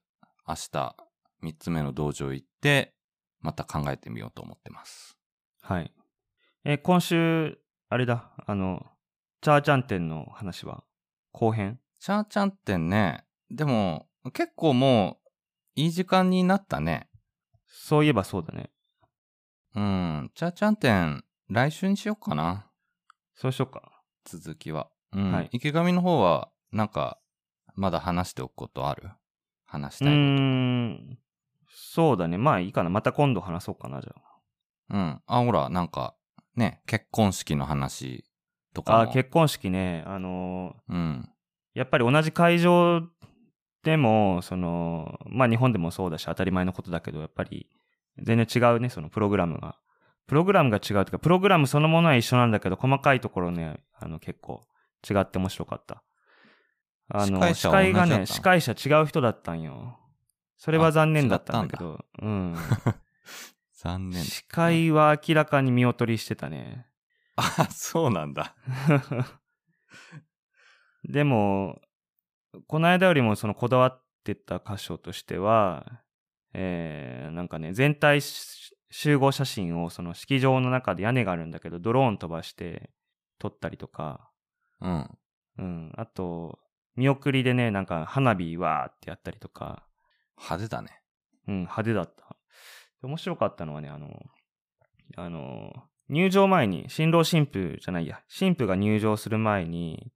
[0.47, 0.97] 明日、
[1.41, 2.95] 三つ目の道場行って、
[3.41, 5.17] また考えてみようと思ってます。
[5.63, 5.93] はい。
[6.65, 7.59] え、今週、
[7.89, 8.87] あれだ、あの、
[9.41, 10.85] チャーチャン店の話は、
[11.33, 11.81] 後編？
[12.01, 15.31] チャーチャン店ね、でも、結構もう、
[15.77, 17.09] いい時間になったね。
[17.67, 18.71] そういえばそうだね。
[19.75, 20.31] うん。
[20.35, 22.71] チャーチャン店、来週にしようかな。
[23.35, 24.03] そうしようか。
[24.25, 24.89] 続きは。
[25.15, 25.33] うん。
[25.33, 27.19] はい池上の方は、なんか、
[27.75, 29.11] まだ話しておくことある？
[29.65, 30.21] 話しうーたいこ
[31.15, 31.19] ん。
[31.69, 32.39] そうだね。
[32.39, 32.91] まあいいかな。
[32.91, 34.21] また今度話そうかな、じゃあ。
[34.93, 34.97] と。
[34.97, 35.21] うん。
[35.27, 36.15] あ、ほら、なんか、
[36.57, 38.25] ね、結婚式の話、
[38.75, 39.01] とかも。
[39.03, 41.29] あ、結婚式ね、あのうん。
[41.75, 43.03] やっぱり同じ会場
[43.83, 47.69] でも、その、まあ日本でもそうだし当たり前のことだけど、やっぱり
[48.23, 49.77] 全然違うね、そのプログラムが。
[50.27, 54.67] プログラムが違うというか、プログラムそのものは一緒なんだけど、細かいところね、あの結構
[55.09, 56.03] 違って面白かった。
[57.09, 59.99] あの、司司会がね、司会者違う人だったんよ。
[60.57, 62.57] それは残念だったんだけど、うん。
[63.75, 64.25] 残念。
[64.25, 66.87] 司会は明らかに見劣りしてたね。
[67.37, 68.55] あ、そうなんだ。
[71.05, 71.83] でも、
[72.67, 76.05] この間よりもそのこだわってた箇所としては、
[76.55, 82.91] えー、なんかね、全体し集合写真をその式場の中で屋根があるんだけど、ドローン飛ばして
[83.41, 84.31] 撮ったりとか、
[84.85, 85.11] うん。
[85.59, 86.59] うん、あと、
[86.95, 89.87] 見送りでね、なんか花火わーってやったりとか、
[90.37, 91.01] 派手だね。
[91.49, 92.37] うん、派手だった。
[93.03, 94.09] 面白かったのはね、あの、
[95.17, 95.73] あの、
[96.09, 100.13] 入場前に、新郎新婦じゃないや、新婦が入場する前に、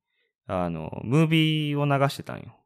[0.47, 2.57] あの、ムービーを流してたんよ。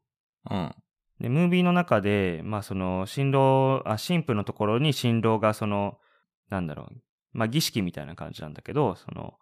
[0.51, 0.75] うん。
[1.21, 5.99] で、ムービーの中で、まあその、新郎、あ、新婦のところに新郎がその、
[6.49, 6.97] なんだろう、
[7.33, 9.35] まあ儀式みたいな感じなんだけど、その、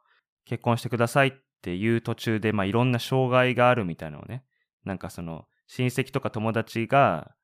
[0.45, 1.33] 結婚してくださいっ
[1.63, 4.45] ていう途中で、まあいろんな障害があるみたいなのをね、
[4.85, 7.35] なんかその、親戚とか友達が、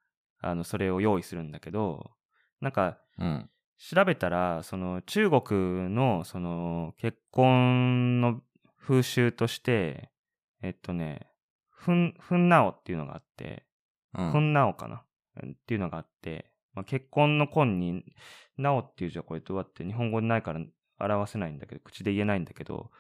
[0.41, 2.11] あの、それを用意するんだけど、
[2.61, 3.51] なんか、うん。
[3.79, 8.41] 調べたら、その中国のその結婚の
[8.79, 10.11] 風習として、
[10.63, 11.29] えっとね、
[11.69, 13.67] ふん、ふんなおっていうのがあって、
[14.15, 14.33] うん。
[14.33, 15.05] ふんなおかな？
[15.47, 18.03] っていうのがあって、まあ、結婚の婚に、
[18.57, 20.61] なおっていう字はこれどうやって日本語でないから
[20.99, 22.91] 表せないんだけど、口で言えないんだけど、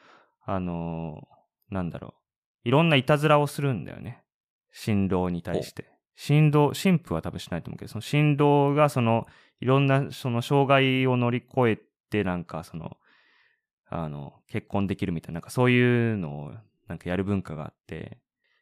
[0.46, 1.36] あのー
[1.74, 2.14] なんだろ
[2.64, 2.68] う。
[2.68, 4.22] いろんないたずらをするんだよね。
[4.70, 5.86] 新郎に対して。
[6.14, 9.26] 新郎、新婦は多分しないと思うけど、その新郎がその、
[9.60, 11.78] いろんなその障害を乗り越え
[12.10, 12.96] て、なんかその、
[13.88, 16.54] あの、結婚できるみたいな、なんかそういうのを
[16.88, 18.18] なんかやる文化があって、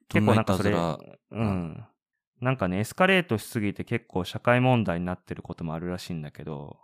[0.09, 1.85] 結構なんかそれ、うん。
[2.41, 6.79] なんかね、エスカレートしすぎて結構社会問題になってることもあるらしいんだけど、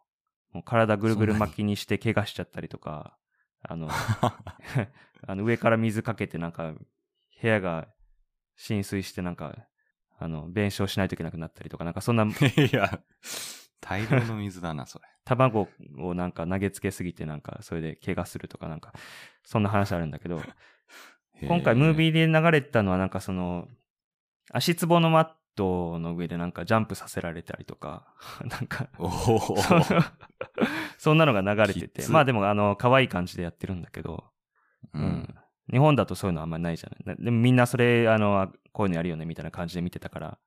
[0.52, 3.16] もう体ぐるぐる巻きにして怪我しちゃったりとか、
[3.62, 3.88] あの、
[5.26, 6.74] あの上から水かけてなんか
[7.40, 7.88] 部屋が
[8.56, 9.54] 浸水してなんか、
[10.18, 12.30] あの、弁償しないといけなくなったりとか、なんかそんな い
[12.72, 13.00] や、
[13.80, 15.04] 大量の水だな、それ。
[15.24, 18.92] 卵をなんか投げつけすぎてなんかそれで怪我するとかなんか、
[19.44, 20.42] そんな話あるんだけど、
[21.46, 21.94] 今回ムーー。
[21.94, 23.68] ビーで流れてたのはなんかその、
[24.52, 25.28] 足つぼのマッ
[25.60, 28.06] トの上でなんかジャンプさせられたりとか、
[28.44, 28.88] なんか。
[30.98, 34.24] そんなのが流れてて、まあでもあの、可愛い感じでやってるんだけど、
[34.94, 35.34] ううんん。
[35.70, 37.16] 日本だとそういうのあんまりないじゃない？
[37.24, 40.38] でもみんなそれ、あの、あこういうのやるよねみたいな感じで見てたから、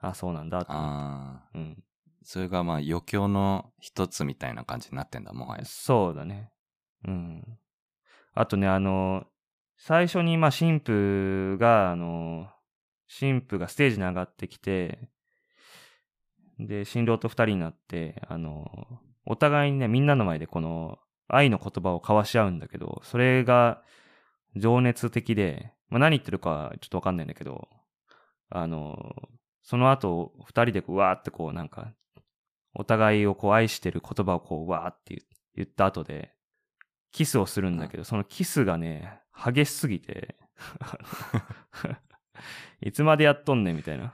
[0.00, 0.88] あ、そうなんだと思って。
[0.88, 1.50] ああ。
[1.54, 1.84] うん。
[2.24, 5.64] それがまあ余興の一つみたいな感じになってんだ、もはや。
[5.64, 6.50] そうだね。
[7.06, 7.58] うん。
[8.34, 9.26] あとね、あの、
[9.76, 12.48] 最初に、まあ、神父が、あの、
[13.18, 15.10] 神父がステージに上がってきて、
[16.58, 18.68] で、新郎と二人になって、あの、
[19.24, 20.98] お互いにね、みんなの前でこの、
[21.28, 23.82] 愛の言葉を交わし合うんだけど、それが
[24.56, 27.68] 情熱的で、まあ、何言ってるかちょっとわかんないんだけど、
[28.50, 29.14] あの、
[29.62, 31.94] その後、二人でこう、わーってこう、なんか、
[32.74, 35.22] お互いをこう愛してる言葉をこう、わーって
[35.54, 36.34] 言った後で、
[37.12, 40.36] キスをするんだけど、そのキスがね、激しすぎて、
[42.80, 44.12] いつまでやっとんねんみたいな。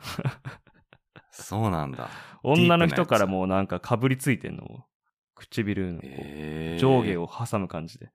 [1.30, 2.08] そうなんだ。
[2.42, 4.84] 女の人からもうなんかかぶりついてんの。
[5.34, 8.10] 唇のえー、上下を挟む感じで。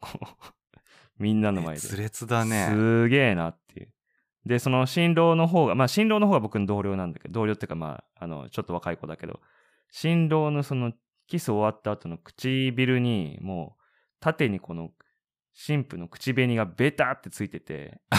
[1.18, 1.80] みんなの前で。
[1.80, 2.66] 熱烈だね。
[2.68, 3.92] すげえなっていう。
[4.44, 9.40] で、その新郎の方が、まあ新郎の方が僕の同僚なんだけど、同僚っていうかまあ、あの、ちょっと若い子だけど、
[9.90, 10.92] 新郎のその
[11.26, 13.82] キス終わった後の唇に、もう、
[14.20, 14.90] 縦にこの、
[15.58, 17.98] 新婦の口紅がベタってついてて、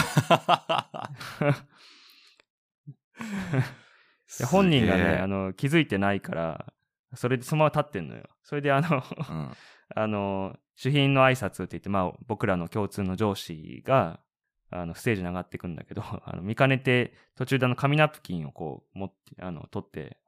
[4.40, 6.72] で本人がね、あの、の、気づいてないから、
[7.14, 8.24] それでそのまま立ってんのよ。
[8.42, 8.88] それであの、
[9.30, 9.52] うん、
[9.94, 14.18] あの、主賓の挨拶って言って、まあ、僕らの共通の上司が、
[14.70, 20.18] あの、ステージに上がっていくんだけど、 あの、見かねて、途中であの、紙ナプキンをこう、持って、あの、取って、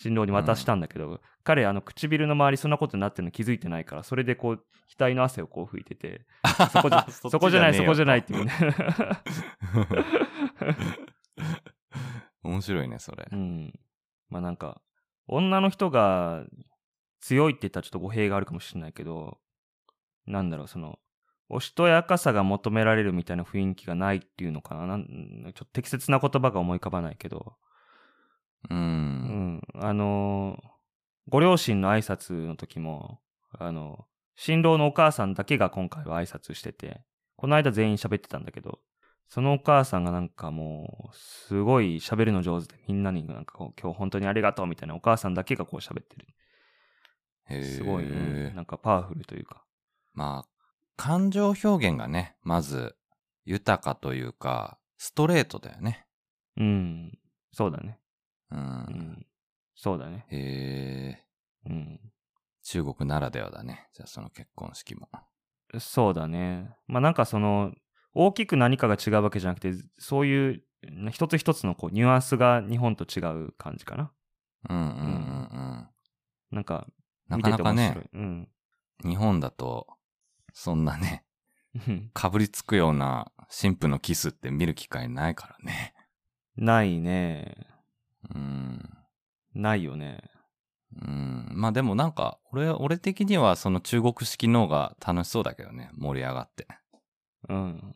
[0.00, 4.64] 新郎に渡したんだけど、彼、あの、唇の周りそんなことになってるの気づいてないから、それでこう、
[4.96, 6.24] 額の汗をこう拭いてて、
[6.72, 8.52] そこじゃ、そこじゃない、そこじゃないっていうね。
[12.44, 13.34] 面白いね、それう。
[13.36, 13.72] ん。
[14.28, 14.80] まあなんか、
[15.26, 16.44] 女の人が
[17.20, 19.38] 強いって言ったらちょっと語弊があるかもしれないけど、
[20.26, 21.00] なんだろう、その、
[21.48, 24.86] おしとやかさが求められるみたいな雰囲気がないっていうのかな。
[24.86, 27.56] なんちょっと適切な言葉が思い浮かばないけど、
[28.70, 28.74] う。
[28.74, 28.78] うん
[29.56, 29.62] ん。
[29.74, 30.58] あの、
[31.28, 33.20] ご両親の挨拶の時も、
[33.52, 37.02] あの、新郎のお母さんだけが今回は挨拶してて、
[37.36, 38.80] この間全員喋ってたんだけど、
[39.28, 46.26] そのお母さんがなんかもう、すごい喋るの上手で、みんなになんかこう、今日本当にありがとうみたいなお母さんだけがこう喋ってる。
[47.50, 49.64] へすごい、うんなんかパワフルというか。
[50.14, 50.48] まあ、
[50.96, 52.96] 感情表現がね、まず、
[53.44, 56.06] 豊かというか、ストレートだよね。
[56.56, 57.18] うん。
[57.52, 57.98] そうだね。
[58.50, 58.56] う。
[58.56, 59.26] うんん。
[59.74, 60.26] そうだね。
[60.30, 61.18] へ
[61.66, 62.00] え、うん。
[62.62, 63.88] 中国ならではだね。
[63.94, 65.08] じゃあその結婚式も。
[65.78, 66.76] そうだね。
[66.86, 67.72] まあなんかその、
[68.14, 70.62] 大きく何かが違うわけじゃなくて、そういう
[71.10, 74.12] 一つ一つのこうニュアンスが日本と違う感じかな。
[74.68, 75.02] うんうんうんう
[75.82, 75.88] ん。
[76.50, 76.86] なんか、
[77.28, 78.48] なかなかねうん。
[79.04, 79.86] 日本だと、
[80.52, 81.24] そんなね、
[81.74, 85.94] うんかぶりつくような神父のキスって見る機会ないからね。
[86.56, 87.54] ないね。
[88.34, 88.98] うん。
[89.54, 90.20] ないよね。
[91.00, 91.48] うん。
[91.52, 95.90] まあでもなんか、俺、俺的にはその中国式の方が楽しそうだけどね。
[95.94, 96.66] 盛り上がって。
[97.48, 97.56] うん。
[97.58, 97.94] うん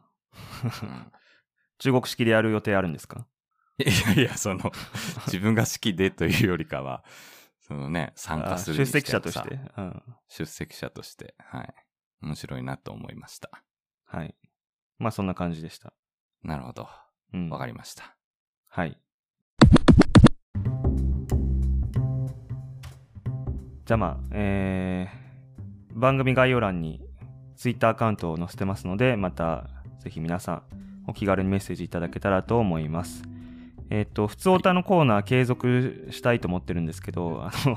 [1.79, 3.27] 中国式でやる予定あるんですか？
[3.79, 3.85] い
[4.17, 4.71] やいや、その、
[5.27, 7.03] 自分が好きでというよりかは、
[7.59, 9.59] そのね、参加する出席者とさして？
[9.77, 10.03] うん。
[10.29, 11.75] 出席者として、はい。
[12.23, 13.51] 面白いなと思いました。
[14.05, 14.37] はい。
[14.99, 15.93] まあそんな感じでした。
[16.45, 16.89] なるほど。
[17.35, 17.49] うん。
[17.49, 18.17] わかりました。
[18.69, 19.02] はい。
[23.85, 27.01] じゃあまあ、えー、番組概要欄に
[27.57, 29.69] Twitter アカウントを載せてますので、また
[30.01, 30.63] ぜひ皆さん
[31.07, 33.23] お気軽にメッセージいただけたらと思います。
[33.91, 37.77] えっ、と、普通オタのコーナー継続したいと思ってるんですけど、あの、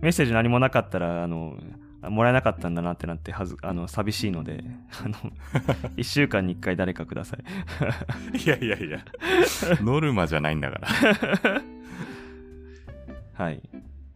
[0.00, 1.58] メッセージ何もなかったら、あの、
[2.00, 4.64] あもらえなかったんだなってなってはず、あの、寂しいので、
[5.04, 5.14] あの、
[5.96, 8.38] 1週間に1回誰かください。
[8.38, 9.04] いやいやいや、
[9.82, 11.62] ノルマじゃないんだから。
[13.34, 13.60] はい。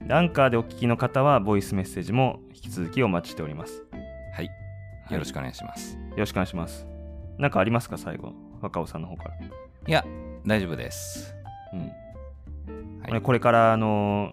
[0.08, 3.84] でアンカーでお聞きの方は、ボイスメッセージも引き続きお待ちしております。
[3.92, 4.00] はい。
[4.32, 4.42] は
[5.10, 5.96] いよろしくお願いします。
[5.96, 6.86] よろしくお願いします。
[7.36, 8.32] なんかありますか、最後？
[8.62, 9.34] 若尾さんの方から。
[9.34, 9.38] い
[9.86, 10.04] や、
[10.46, 11.34] 大丈夫です。
[11.74, 11.92] うん。
[13.02, 13.20] はい。
[13.20, 14.32] これから、あの、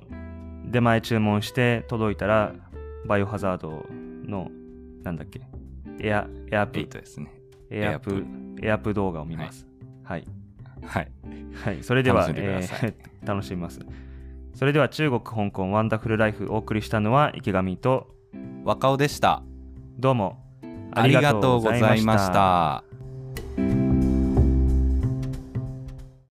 [0.65, 2.53] 出前注文して届いたら、
[3.05, 3.85] バイオハザード
[4.25, 4.49] の、
[5.03, 5.41] なんだっけ、
[5.99, 7.33] エア、エアプ8、ですね。
[7.69, 8.25] エアプ、
[8.61, 9.67] エアプ動画を見ます。
[10.03, 10.25] はい。
[10.85, 11.11] はい。
[11.65, 11.83] はい。
[11.83, 12.93] それでは、えー
[13.27, 13.79] 楽しみます。
[14.55, 18.07] それでは、中国、香港、ワンダフルライフお送りしたのは、池上と、
[18.63, 19.43] 若尾でした。
[19.99, 20.41] どうも
[20.93, 22.31] ありがとうございまし。
[22.31, 22.94] た。